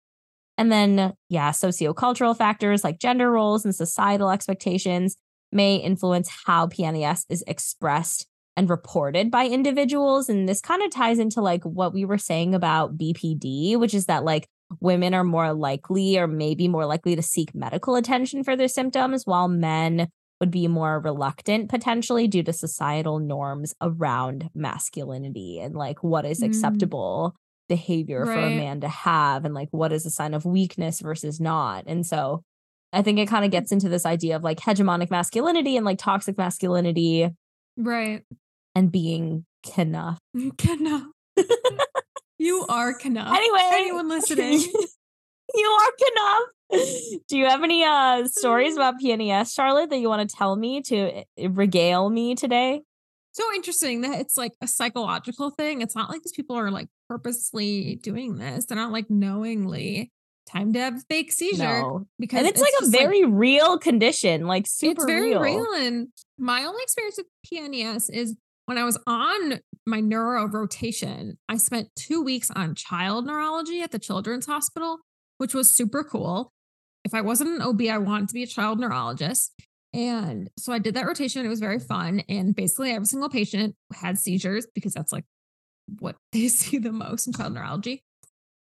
And 0.57 0.71
then 0.73 1.15
yeah, 1.29 1.51
sociocultural 1.51 2.37
factors 2.37 2.85
like 2.85 2.99
gender 2.99 3.31
roles 3.31 3.65
and 3.65 3.75
societal 3.75 4.31
expectations 4.31 5.17
may 5.51 5.77
influence 5.77 6.29
how 6.47 6.67
PNES 6.67 7.25
is 7.29 7.43
expressed 7.47 8.27
and 8.57 8.69
reported 8.69 9.31
by 9.31 9.47
individuals 9.47 10.29
and 10.29 10.49
this 10.49 10.61
kind 10.61 10.83
of 10.83 10.91
ties 10.91 11.21
into 11.21 11.41
like 11.41 11.63
what 11.63 11.95
we 11.95 12.05
were 12.05 12.19
saying 12.19 12.55
about 12.55 12.99
BPD, 12.99 13.79
which 13.79 13.95
is 13.95 14.07
that 14.07 14.25
like 14.25 14.49
women 14.81 15.15
are 15.15 15.25
more 15.25 15.53
likely 15.55 16.19
or 16.19 16.27
maybe 16.27 16.69
more 16.69 16.85
likely 16.85 17.17
to 17.17 17.23
seek 17.23 17.55
medical 17.55 17.95
attention 17.95 18.45
for 18.45 18.57
their 18.57 18.69
symptoms 18.69 19.23
while 19.25 19.49
men 19.49 20.09
would 20.41 20.51
be 20.51 20.69
more 20.69 21.01
reluctant 21.01 21.69
potentially 21.69 22.29
due 22.29 22.43
to 22.45 22.53
societal 22.53 23.19
norms 23.19 23.75
around 23.81 24.49
masculinity 24.55 25.59
and 25.61 25.75
like 25.75 26.03
what 26.03 26.25
is 26.25 26.41
Mm. 26.41 26.47
acceptable 26.47 27.35
behavior 27.69 28.25
for 28.25 28.33
a 28.33 28.57
man 28.57 28.81
to 28.81 28.89
have 28.89 29.45
and 29.45 29.53
like 29.55 29.69
what 29.73 29.93
is 29.93 30.07
a 30.07 30.11
sign 30.11 30.33
of 30.35 30.45
weakness 30.47 31.01
versus 31.01 31.39
not. 31.41 31.85
And 31.87 32.07
so 32.07 32.43
I 32.93 33.03
think 33.03 33.19
it 33.19 33.29
kind 33.29 33.45
of 33.45 33.51
gets 33.51 33.73
into 33.73 33.89
this 33.91 34.07
idea 34.07 34.37
of 34.37 34.43
like 34.45 34.59
hegemonic 34.61 35.11
masculinity 35.11 35.77
and 35.77 35.85
like 35.85 35.99
toxic 35.99 36.39
masculinity 36.39 37.29
Right. 37.77 38.23
and 38.75 38.91
being 38.91 39.45
enough. 39.77 40.19
Kenough. 40.57 41.03
you 42.39 42.65
are 42.69 42.95
Kenough. 42.95 43.37
Anyway, 43.37 43.61
Anyone 43.73 44.09
listening? 44.09 44.61
you 45.55 45.67
are 45.67 45.93
enough. 46.13 46.43
Do 46.71 47.39
you 47.39 47.47
have 47.47 47.63
any 47.63 47.83
uh 47.85 48.27
stories 48.27 48.77
about 48.77 48.95
PNES, 49.03 49.55
Charlotte, 49.55 49.91
that 49.91 49.99
you 49.99 50.09
want 50.09 50.29
to 50.29 50.37
tell 50.37 50.55
me 50.57 50.83
to 50.83 51.21
uh, 51.21 51.51
regale 51.51 52.11
me 52.11 52.35
today? 52.35 52.83
so 53.33 53.45
interesting 53.55 54.01
that 54.01 54.19
it's 54.19 54.37
like 54.37 54.53
a 54.61 54.67
psychological 54.67 55.51
thing. 55.51 55.81
It's 55.81 55.95
not 55.95 56.11
like 56.11 56.23
these 56.25 56.33
people 56.33 56.57
are 56.57 56.73
like 56.73 56.89
purposely 57.09 57.95
doing 58.03 58.37
this. 58.39 58.65
They're 58.67 58.77
not 58.77 58.91
like 58.91 59.09
knowingly 59.09 60.11
time 60.51 60.73
to 60.73 60.81
have 60.81 61.05
fake 61.09 61.31
seizure 61.31 61.63
No. 61.63 62.07
because 62.19 62.39
And 62.41 62.49
it's, 62.49 62.61
like 62.61 62.73
a 62.83 62.89
very 62.89 63.25
real 63.25 63.79
condition, 63.79 64.47
like 64.49 64.67
super 64.67 65.03
it's 65.03 65.05
very 65.05 65.31
real. 65.37 65.41
real. 65.41 65.73
And 65.75 66.09
my 66.37 66.65
only 66.65 66.83
experience 66.83 67.19
with 67.19 67.27
PNES 67.53 68.11
is 68.13 68.35
when 68.67 68.77
I 68.77 68.83
was 68.85 68.99
on 69.07 69.61
my 69.87 70.01
neuro 70.01 70.49
rotation, 70.49 71.39
I 71.49 71.59
spent 71.59 71.91
two 71.95 72.21
weeks 72.23 72.51
on 72.51 72.75
child 72.75 73.25
neurology 73.27 73.83
at 73.83 73.93
the 73.93 73.99
Children's 74.01 74.47
Hospital, 74.47 74.99
which 75.37 75.55
was 75.55 75.71
super 75.71 76.03
cool. 76.03 76.53
If 77.09 77.15
I 77.15 77.23
wasn't 77.23 77.51
an 77.51 77.63
OB, 77.63 77.83
I 77.83 77.97
wanted 77.97 78.29
to 78.29 78.35
be 78.35 78.43
a 78.43 78.47
child 78.47 78.79
neurologist. 78.79 79.55
And 79.95 80.51
so 80.59 80.75
I 80.75 80.79
did 80.79 80.93
that 80.95 81.07
rotation. 81.07 81.47
It 81.47 81.49
was 81.49 81.59
very 81.59 81.79
fun. 81.79 82.23
And 82.29 82.55
basically, 82.55 82.93
every 82.93 83.07
single 83.07 83.31
patient 83.31 83.75
had 83.95 84.19
seizures 84.19 84.67
because 84.75 84.93
that's 84.93 85.11
like 85.11 85.25
what 86.01 86.17
they 86.33 86.49
see 86.49 86.77
the 86.77 86.93
most 86.93 87.27
in 87.27 87.33
child 87.33 87.55
neurology. 87.55 88.05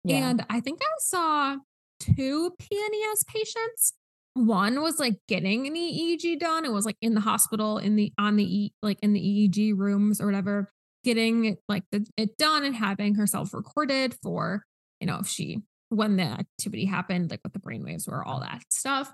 Yeah. 0.04 0.30
And 0.30 0.46
I 0.48 0.60
think 0.60 0.80
I 0.82 0.86
saw 1.00 1.56
two 2.00 2.52
PNES 2.58 3.26
patients. 3.26 3.92
One 4.32 4.80
was 4.80 4.98
like 4.98 5.18
getting 5.28 5.66
an 5.66 5.74
EEG 5.74 6.40
done. 6.40 6.64
It 6.64 6.72
was 6.72 6.86
like 6.86 6.96
in 7.02 7.14
the 7.14 7.20
hospital, 7.20 7.76
in 7.76 7.96
the 7.96 8.10
on 8.16 8.36
the 8.36 8.44
e, 8.44 8.72
like 8.82 8.98
in 9.02 9.12
the 9.12 9.20
EEG 9.20 9.76
rooms 9.76 10.18
or 10.18 10.24
whatever, 10.24 10.72
getting 11.04 11.58
like 11.68 11.82
the, 11.92 12.06
it 12.16 12.38
done 12.38 12.64
and 12.64 12.74
having 12.74 13.16
herself 13.16 13.52
recorded 13.52 14.16
for 14.22 14.64
you 15.00 15.06
know 15.06 15.18
if 15.18 15.26
she 15.26 15.60
when 15.90 16.16
the 16.16 16.24
activity 16.24 16.86
happened, 16.86 17.30
like 17.30 17.40
what 17.42 17.52
the 17.52 17.58
brain 17.58 17.84
waves 17.84 18.08
were, 18.08 18.24
all 18.24 18.40
that 18.40 18.62
stuff, 18.70 19.12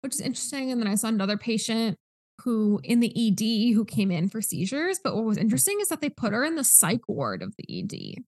which 0.00 0.14
is 0.14 0.20
interesting. 0.20 0.70
And 0.70 0.80
then 0.80 0.88
I 0.88 0.94
saw 0.94 1.08
another 1.08 1.36
patient 1.36 1.96
who 2.42 2.80
in 2.84 3.00
the 3.00 3.10
ED 3.10 3.74
who 3.74 3.84
came 3.84 4.10
in 4.10 4.28
for 4.28 4.40
seizures. 4.40 5.00
But 5.02 5.16
what 5.16 5.24
was 5.24 5.38
interesting 5.38 5.78
is 5.80 5.88
that 5.88 6.00
they 6.00 6.10
put 6.10 6.32
her 6.32 6.44
in 6.44 6.54
the 6.54 6.64
psych 6.64 7.08
ward 7.08 7.42
of 7.42 7.54
the 7.58 7.80
ED 7.80 8.22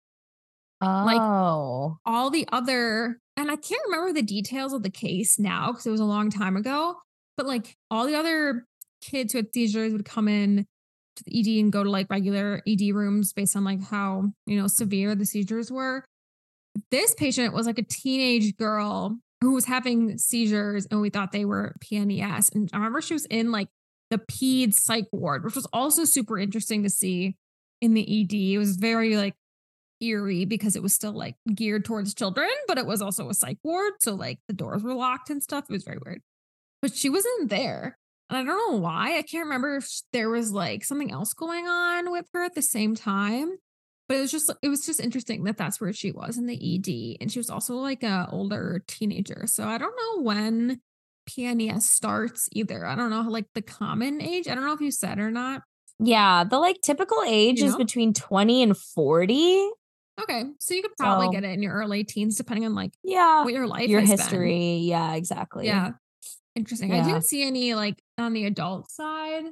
like- 0.81 1.21
oh. 1.21 1.99
all 2.07 2.31
the 2.31 2.49
other 2.53 3.21
and 3.37 3.51
I 3.51 3.57
can't 3.57 3.83
remember 3.87 4.13
the 4.13 4.23
details 4.23 4.73
of 4.73 4.83
the 4.83 4.91
case 4.91 5.39
now 5.39 5.69
because 5.69 5.87
it 5.87 5.91
was 5.91 6.01
a 6.01 6.05
long 6.05 6.31
time 6.31 6.57
ago, 6.57 6.97
but 7.37 7.47
like 7.47 7.75
all 7.91 8.07
the 8.07 8.15
other 8.15 8.67
kids 9.01 9.33
who 9.33 9.39
had 9.39 9.55
seizures 9.55 9.93
would 9.93 10.05
come 10.05 10.29
in 10.29 10.67
to 11.17 11.25
the 11.25 11.41
ED 11.41 11.61
and 11.63 11.73
go 11.73 11.83
to 11.83 11.91
like 11.91 12.11
regular 12.11 12.61
ED 12.67 12.95
rooms 12.95 13.33
based 13.33 13.57
on 13.57 13.65
like 13.65 13.83
how, 13.83 14.31
you 14.47 14.61
know, 14.61 14.67
severe 14.67 15.15
the 15.15 15.25
seizures 15.25 15.73
were. 15.73 16.05
This 16.90 17.14
patient 17.14 17.54
was 17.54 17.66
like 17.66 17.78
a 17.78 17.83
teenage 17.83 18.56
girl 18.56 19.18
who 19.40 19.52
was 19.52 19.64
having 19.64 20.18
seizures 20.18 20.87
and 20.90 21.00
we 21.00 21.11
thought 21.11 21.33
they 21.33 21.44
were 21.44 21.74
PNES. 21.80 22.54
And 22.54 22.70
I 22.72 22.76
remember 22.76 23.00
she 23.00 23.14
was 23.14 23.26
in 23.26 23.50
like 23.50 23.68
the 24.11 24.18
peds 24.18 24.74
psych 24.74 25.06
ward, 25.12 25.44
which 25.44 25.54
was 25.54 25.66
also 25.72 26.04
super 26.04 26.38
interesting 26.38 26.83
to 26.83 26.90
see 26.90 27.37
in 27.80 27.94
the 27.94 28.02
ED. 28.02 28.33
It 28.33 28.59
was 28.59 28.76
very 28.76 29.16
like 29.16 29.35
eerie 30.00 30.44
because 30.44 30.76
it 30.76 30.83
was 30.83 30.92
still 30.92 31.12
like 31.12 31.37
geared 31.54 31.85
towards 31.85 32.14
children, 32.14 32.50
but 32.66 32.78
it 32.78 32.87
was 32.87 33.02
also 33.02 33.28
a 33.28 33.35
psych 33.35 33.59
ward. 33.64 33.94
So 34.00 34.14
like 34.14 34.38
the 34.48 34.54
doors 34.54 34.83
were 34.83 34.94
locked 34.94 35.30
and 35.30 35.42
stuff. 35.42 35.64
It 35.68 35.72
was 35.72 35.85
very 35.85 35.98
weird. 36.04 36.22
But 36.83 36.94
she 36.94 37.11
wasn't 37.11 37.50
there. 37.50 37.98
And 38.28 38.38
I 38.38 38.44
don't 38.44 38.72
know 38.72 38.78
why. 38.78 39.18
I 39.18 39.22
can't 39.22 39.44
remember 39.44 39.76
if 39.76 39.88
there 40.12 40.30
was 40.30 40.52
like 40.52 40.85
something 40.85 41.11
else 41.11 41.35
going 41.35 41.66
on 41.66 42.11
with 42.12 42.26
her 42.33 42.44
at 42.44 42.54
the 42.54 42.62
same 42.62 42.94
time. 42.94 43.56
But 44.11 44.16
it 44.16 44.23
was 44.23 44.33
just 44.33 44.51
it 44.61 44.68
was 44.68 44.85
just 44.85 44.99
interesting 44.99 45.44
that 45.44 45.57
that's 45.57 45.81
where 45.81 45.92
she 45.92 46.11
was 46.11 46.37
in 46.37 46.46
the 46.46 46.57
ED, 46.75 47.18
and 47.20 47.31
she 47.31 47.38
was 47.38 47.49
also 47.49 47.77
like 47.77 48.03
a 48.03 48.29
older 48.33 48.83
teenager. 48.88 49.44
So 49.46 49.68
I 49.68 49.79
don't 49.79 49.94
know 49.96 50.23
when 50.25 50.81
PNES 51.29 51.83
starts 51.83 52.49
either. 52.51 52.85
I 52.85 52.96
don't 52.96 53.11
know 53.11 53.20
like 53.23 53.46
the 53.55 53.62
common 53.62 54.20
age. 54.20 54.49
I 54.49 54.57
don't 54.57 54.64
know 54.66 54.73
if 54.73 54.81
you 54.81 54.90
said 54.90 55.20
or 55.20 55.31
not. 55.31 55.62
Yeah, 56.01 56.42
the 56.42 56.59
like 56.59 56.81
typical 56.83 57.23
age 57.25 57.61
You 57.61 57.66
is 57.66 57.73
know? 57.75 57.79
between 57.79 58.12
20 58.12 58.64
and 58.64 58.77
40. 58.77 59.68
Okay, 60.20 60.44
so 60.59 60.75
you 60.75 60.83
could 60.83 60.96
probably 60.99 61.27
So- 61.29 61.33
get 61.33 61.44
it 61.44 61.51
in 61.51 61.62
your 61.62 61.75
early 61.75 62.03
teens, 62.03 62.37
depending 62.37 62.66
on 62.66 62.75
like 62.75 62.92
Yeah. 63.05 63.44
what 63.44 63.53
your 63.55 63.68
life, 63.68 63.88
Your 63.88 64.01
has 64.01 64.09
been. 64.11 64.18
history. 64.18 64.75
Yeah, 64.79 65.14
exactly. 65.14 65.66
Yeah. 65.66 65.92
Interesting. 66.57 66.92
I 66.92 67.05
didn't 67.05 67.23
see 67.27 67.44
any 67.46 67.75
like 67.75 68.03
on 68.18 68.33
the 68.33 68.44
adult 68.46 68.90
side. 68.90 69.44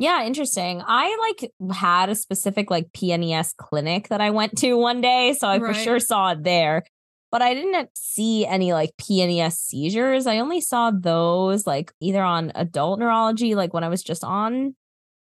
Yeah, 0.00 0.24
interesting. 0.24 0.80
I 0.86 1.34
like 1.40 1.52
had 1.74 2.08
a 2.08 2.14
specific 2.14 2.70
like 2.70 2.92
PNES 2.92 3.56
clinic 3.56 4.08
that 4.08 4.20
I 4.20 4.30
went 4.30 4.56
to 4.58 4.74
one 4.74 5.00
day, 5.00 5.32
so 5.32 5.48
I 5.48 5.58
for 5.58 5.74
sure 5.74 5.98
saw 5.98 6.30
it 6.30 6.44
there. 6.44 6.84
But 7.32 7.42
I 7.42 7.52
didn't 7.52 7.74
uh, 7.74 7.86
see 7.94 8.46
any 8.46 8.72
like 8.72 8.92
PNES 8.96 9.54
seizures. 9.54 10.26
I 10.26 10.38
only 10.38 10.60
saw 10.60 10.92
those 10.92 11.66
like 11.66 11.92
either 12.00 12.22
on 12.22 12.52
adult 12.54 13.00
neurology, 13.00 13.56
like 13.56 13.74
when 13.74 13.84
I 13.84 13.88
was 13.88 14.02
just 14.04 14.22
on 14.22 14.76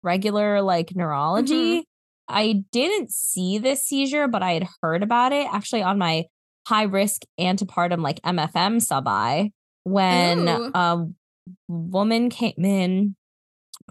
regular 0.03 0.61
like 0.61 0.87
mm-hmm. 0.87 0.99
neurology. 0.99 1.85
I 2.27 2.63
didn't 2.71 3.11
see 3.11 3.57
this 3.57 3.83
seizure, 3.83 4.27
but 4.27 4.43
I 4.43 4.53
had 4.53 4.67
heard 4.81 5.01
about 5.01 5.33
it 5.33 5.47
actually 5.51 5.81
on 5.81 5.97
my 5.97 6.25
high 6.67 6.83
risk 6.83 7.23
antepartum 7.39 8.01
like 8.01 8.21
MFM 8.21 8.79
sub 8.79 9.07
I 9.07 9.51
when 9.83 10.47
Ooh. 10.47 10.71
a 10.73 11.07
woman 11.67 12.29
came 12.29 12.63
in 12.63 13.15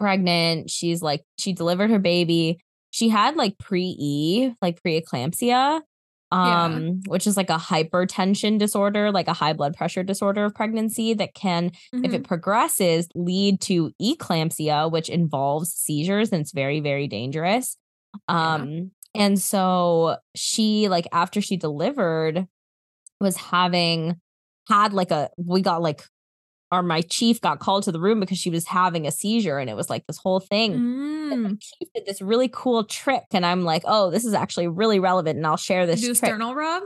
pregnant. 0.01 0.71
She's 0.71 1.03
like, 1.03 1.23
she 1.39 1.53
delivered 1.53 1.91
her 1.91 1.99
baby. 2.01 2.59
She 2.91 3.09
had 3.11 3.37
like 3.37 3.59
pre 3.59 3.95
E, 3.99 4.53
like 4.61 4.83
preeclampsia, 4.83 5.83
Yeah. 6.33 6.65
um, 6.65 7.01
which 7.07 7.27
is 7.27 7.37
like 7.37 7.51
a 7.51 7.57
hypertension 7.59 8.59
disorder, 8.59 9.13
like 9.13 9.29
a 9.29 9.33
high 9.33 9.53
blood 9.53 9.77
pressure 9.77 10.03
disorder 10.03 10.45
of 10.47 10.55
pregnancy 10.55 11.15
that 11.15 11.35
can, 11.35 11.71
if 11.93 12.03
Mhm. 12.11 12.15
it 12.15 12.25
progresses, 12.25 13.09
lead 13.15 13.61
to 13.63 13.93
eclampsia, 14.03 14.91
which 14.91 15.09
involves 15.09 15.73
seizures 15.73 16.33
and 16.33 16.41
it's 16.41 16.53
very, 16.53 16.81
very 16.81 17.07
dangerous. 17.07 17.77
Yeah. 18.29 18.55
Um, 18.55 18.91
and 19.15 19.39
so 19.41 20.17
she, 20.35 20.89
like, 20.89 21.07
after 21.13 21.41
she 21.41 21.57
delivered, 21.57 22.47
was 23.21 23.37
having 23.37 24.21
had 24.69 24.93
like 24.93 25.11
a 25.11 25.31
we 25.37 25.61
got 25.63 25.83
like 25.83 26.05
or 26.73 26.83
my 26.83 27.01
chief 27.03 27.41
got 27.41 27.59
called 27.59 27.83
to 27.85 27.93
the 27.93 28.01
room 28.01 28.21
because 28.21 28.39
she 28.39 28.51
was 28.51 28.67
having 28.67 29.07
a 29.07 29.11
seizure 29.11 29.59
and 29.59 29.69
it 29.69 29.75
was 29.77 29.91
like 29.91 30.07
this 30.07 30.19
whole 30.19 30.41
thing. 30.41 30.73
And 30.75 31.43
my 31.43 31.51
Mm. 31.51 31.61
chief 31.61 31.89
did 31.95 32.07
this 32.07 32.23
really 32.23 32.49
cool 32.53 32.85
trick 32.85 33.25
and 33.33 33.45
I'm 33.45 33.63
like, 33.65 33.83
"Oh, 33.87 34.11
this 34.11 34.25
is 34.25 34.35
actually 34.35 34.69
really 34.69 34.99
relevant 35.01 35.37
and 35.37 35.47
I'll 35.47 35.57
share 35.57 35.87
this 35.87 36.01
Do 36.01 36.13
a 36.13 36.15
trick." 36.15 36.29
sternal 36.31 36.55
rub. 36.55 36.83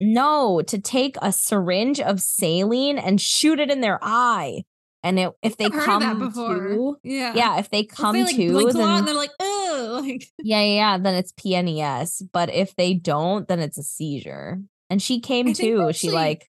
No, 0.00 0.60
to 0.62 0.78
take 0.78 1.16
a 1.22 1.32
syringe 1.32 2.00
of 2.00 2.20
saline 2.20 2.98
and 2.98 3.20
shoot 3.20 3.58
it 3.58 3.70
in 3.70 3.80
their 3.80 3.98
eye. 4.02 4.64
And 5.02 5.18
it, 5.18 5.32
if 5.40 5.56
they 5.56 5.66
I've 5.66 5.72
come 5.72 6.32
to, 6.34 6.96
Yeah. 7.02 7.32
yeah, 7.34 7.58
if 7.58 7.70
they 7.70 7.80
If 7.80 7.88
come 7.90 8.14
they 8.14 8.22
like 8.24 8.36
to, 8.36 8.52
blink 8.52 8.74
a 8.74 8.78
lot 8.78 8.86
then, 8.86 8.98
and 8.98 9.08
they're 9.08 9.14
like, 9.14 9.30
oh, 9.40 10.00
like 10.06 10.28
yeah, 10.42 10.60
yeah, 10.60 10.74
yeah, 10.74 10.98
then 10.98 11.14
it's 11.14 11.32
PNES. 11.32 12.24
But 12.32 12.52
if 12.52 12.76
they 12.76 12.92
don't, 12.92 13.48
then 13.48 13.60
it's 13.60 13.78
a 13.78 13.82
seizure. 13.82 14.60
And 14.90 15.00
she 15.00 15.20
came 15.20 15.48
I 15.48 15.52
to, 15.54 15.92
she 15.94 16.10
like 16.10 16.50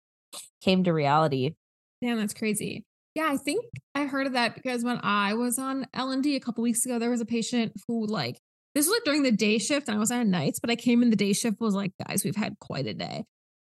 came 0.63 0.85
to 0.85 0.93
reality. 0.93 1.55
Damn, 2.03 2.19
that's 2.19 2.35
crazy. 2.35 2.85
Yeah, 3.15 3.29
I 3.31 3.39
think 3.39 3.65
I 3.95 4.05
heard 4.05 4.27
of 4.27 4.35
that 4.35 4.55
because 4.55 4.85
when 4.85 5.01
I 5.03 5.35
was 5.35 5.59
on 5.59 5.87
L 5.95 6.11
and 6.11 6.23
D 6.23 6.37
a 6.37 6.41
couple 6.41 6.63
weeks 6.63 6.85
ago, 6.85 6.99
there 6.99 7.11
was 7.11 7.23
a 7.23 7.27
patient 7.27 7.73
who 7.89 8.07
like 8.07 8.39
this 8.75 8.87
was 8.87 8.93
like 8.93 9.05
during 9.05 9.23
the 9.23 9.33
day 9.33 9.57
shift, 9.57 9.89
and 9.89 9.97
I 9.97 9.99
was 9.99 10.11
on 10.11 10.31
nights, 10.31 10.61
but 10.61 10.69
I 10.69 10.77
came 10.77 11.03
in 11.03 11.09
the 11.09 11.17
day 11.17 11.33
shift 11.33 11.59
was 11.61 11.75
like, 11.75 11.93
guys, 12.07 12.25
we've 12.25 12.37
had 12.37 12.59
quite 12.59 12.87
a 12.87 12.93
day, 12.93 13.25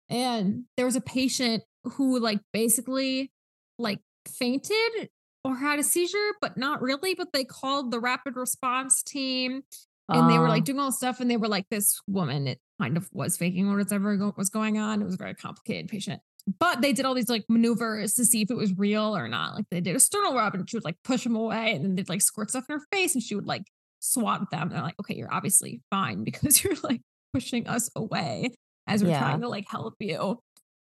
and 0.10 0.63
there 0.78 0.86
was 0.86 0.96
a 0.96 1.02
patient 1.02 1.63
who 1.84 2.20
like 2.20 2.39
basically 2.54 3.30
like 3.78 4.00
fainted 4.26 5.10
or 5.44 5.58
had 5.58 5.80
a 5.80 5.84
seizure, 5.84 6.32
but 6.39 6.56
not 6.56 6.82
really. 6.82 7.13
But 7.13 7.34
they 7.34 7.44
called 7.44 7.91
the 7.91 8.00
rapid 8.00 8.38
response 8.38 9.04
team, 9.04 9.63
and 10.08 10.30
they 10.30 10.39
were 10.39 10.48
like 10.48 10.63
doing 10.63 10.80
all 10.80 10.88
this 10.88 10.98
stuff, 10.98 11.20
and 11.20 11.30
they 11.30 11.36
were 11.36 11.50
like, 11.50 11.65
this 11.70 12.00
woman, 12.08 12.48
it 12.48 12.60
kind 12.82 12.96
of 12.96 13.10
was 13.12 13.36
faking 13.36 13.67
or 13.67 13.76
whatever 13.76 14.15
go- 14.15 14.34
was 14.38 14.50
going 14.50 14.78
on. 14.78 15.02
It 15.02 15.06
was 15.06 15.15
a 15.15 15.17
very 15.17 15.34
complicated 15.34 15.89
patient. 15.89 16.22
But 16.60 16.82
they 16.82 16.92
did 16.94 17.06
all 17.06 17.14
these 17.14 17.30
like 17.30 17.46
maneuvers 17.50 18.14
to 18.16 18.26
see 18.26 18.42
if 18.42 18.50
it 18.52 18.56
was 18.58 18.76
real 18.78 19.16
or 19.16 19.28
not. 19.28 19.56
Like 19.56 19.66
they 19.70 19.82
did 19.82 19.96
a 19.96 20.00
sternal 20.00 20.34
rub 20.34 20.56
and 20.56 20.70
she 20.70 20.76
would 20.76 20.84
like 20.86 20.98
push 21.04 21.26
him 21.26 21.36
away 21.36 21.74
and 21.74 21.86
then 21.86 21.96
they'd 21.96 22.10
like 22.10 22.22
squirt 22.22 22.50
stuff 22.50 22.66
in 22.70 22.78
her 22.80 22.86
face 22.92 23.14
and 23.14 23.24
she 23.24 23.36
would 23.36 23.46
like 23.48 23.64
swat 24.00 24.50
them. 24.52 24.64
And 24.64 24.72
they're 24.72 24.82
like, 24.82 25.00
okay, 25.00 25.16
you're 25.16 25.34
obviously 25.34 25.82
fine 25.92 26.24
because 26.26 26.64
you're 26.64 26.76
like 26.84 27.02
pushing 27.34 27.68
us 27.68 27.90
away 27.96 28.50
as 28.88 29.04
we're 29.04 29.12
Yeah. 29.12 29.20
trying 29.20 29.42
to 29.42 29.48
like 29.50 29.66
help 29.70 29.94
you 30.00 30.40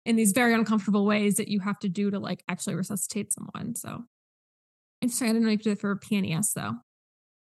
in 0.06 0.16
these 0.18 0.34
very 0.34 0.54
uncomfortable 0.54 1.06
ways 1.06 1.36
that 1.36 1.48
you 1.48 1.62
have 1.62 1.80
to 1.80 1.90
do 1.90 2.12
to 2.12 2.20
like 2.20 2.44
actually 2.50 2.76
resuscitate 2.76 3.32
someone. 3.34 3.76
So 3.76 4.04
interesting. 5.02 5.30
I 5.30 5.34
didn't 5.34 5.46
know 5.46 5.52
you 5.52 5.58
could 5.58 5.64
do 5.64 5.72
it 5.72 5.80
for 5.80 5.96
PNES 5.96 6.54
though. 6.54 6.62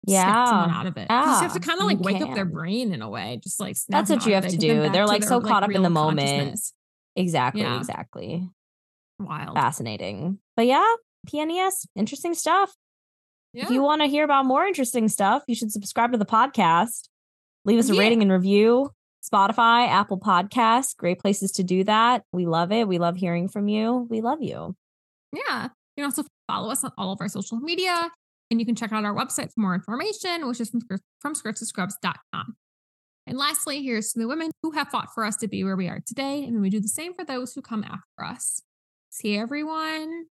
Someone 0.08 0.68
Yeah. 0.68 0.76
out 0.78 0.86
of 0.86 0.96
it. 0.96 1.06
Yeah. 1.10 1.24
You 1.36 1.42
have 1.42 1.52
to 1.54 1.60
kind 1.60 1.80
of 1.80 1.86
like 1.86 1.98
you 1.98 2.04
wake 2.04 2.22
up 2.22 2.34
their 2.34 2.44
brain 2.44 2.92
in 2.92 3.02
a 3.02 3.08
way, 3.08 3.40
just 3.42 3.58
like 3.58 3.76
snap 3.76 4.06
That's 4.06 4.10
what 4.10 4.26
you 4.26 4.34
have 4.34 4.46
to 4.48 4.56
do. 4.56 4.88
They're, 4.90 5.06
like, 5.06 5.22
their, 5.22 5.28
so 5.30 5.40
caught 5.40 5.64
up 5.64 5.72
in 5.72 5.82
the 5.82 5.90
moment. 5.90 6.60
Exactly, 7.16 7.62
Yeah. 7.62 7.76
exactly. 7.78 8.48
Wild. 9.18 9.56
Fascinating. 9.56 10.38
But 10.56 10.66
yeah, 10.66 10.86
PNES, 11.28 11.86
interesting 11.96 12.34
stuff. 12.34 12.74
Yeah. 13.52 13.64
If 13.64 13.70
you 13.70 13.82
want 13.82 14.02
to 14.02 14.06
hear 14.08 14.24
about 14.24 14.44
more 14.46 14.64
interesting 14.66 15.08
stuff, 15.08 15.42
you 15.48 15.54
should 15.54 15.72
subscribe 15.72 16.12
to 16.12 16.18
the 16.18 16.26
podcast. 16.26 17.08
Leave 17.64 17.78
us 17.78 17.88
a 17.90 17.94
Yeah. 17.94 18.00
rating 18.00 18.22
and 18.22 18.30
review. 18.30 18.90
Spotify, 19.24 19.88
Apple 19.88 20.20
Podcasts, 20.20 20.94
great 20.96 21.18
places 21.18 21.50
to 21.52 21.64
do 21.64 21.82
that. 21.84 22.22
We 22.32 22.46
love 22.46 22.70
it. 22.70 22.86
We 22.86 22.98
love 22.98 23.16
hearing 23.16 23.48
from 23.48 23.66
you. 23.66 24.06
We 24.08 24.20
love 24.20 24.40
you. 24.40 24.76
Yeah. 25.32 25.64
You 25.64 26.02
can 26.02 26.04
also 26.04 26.24
follow 26.46 26.70
us 26.70 26.84
on 26.84 26.92
all 26.96 27.12
of 27.12 27.20
our 27.20 27.28
social 27.28 27.58
media. 27.58 28.10
And 28.50 28.60
you 28.60 28.66
can 28.66 28.76
check 28.76 28.92
out 28.92 29.04
our 29.04 29.14
website 29.14 29.52
for 29.52 29.60
more 29.60 29.74
information, 29.74 30.46
which 30.46 30.60
is 30.60 30.70
from, 30.70 30.80
from 31.20 31.34
scrubs 31.34 31.72
And 33.26 33.36
lastly, 33.36 33.82
here's 33.82 34.12
to 34.12 34.20
the 34.20 34.28
women 34.28 34.50
who 34.62 34.72
have 34.72 34.88
fought 34.88 35.12
for 35.14 35.24
us 35.24 35.36
to 35.38 35.48
be 35.48 35.64
where 35.64 35.76
we 35.76 35.88
are 35.88 36.00
today. 36.06 36.44
And 36.44 36.60
we 36.60 36.70
do 36.70 36.80
the 36.80 36.88
same 36.88 37.12
for 37.12 37.24
those 37.24 37.54
who 37.54 37.62
come 37.62 37.82
after 37.82 38.24
us. 38.24 38.62
See 39.10 39.36
everyone 39.36 40.26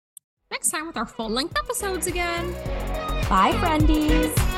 next 0.50 0.70
time 0.70 0.86
with 0.86 0.96
our 0.96 1.06
full 1.06 1.30
length 1.30 1.56
episodes 1.56 2.06
again. 2.06 2.52
Bye, 3.28 3.52
friendies. 3.52 4.51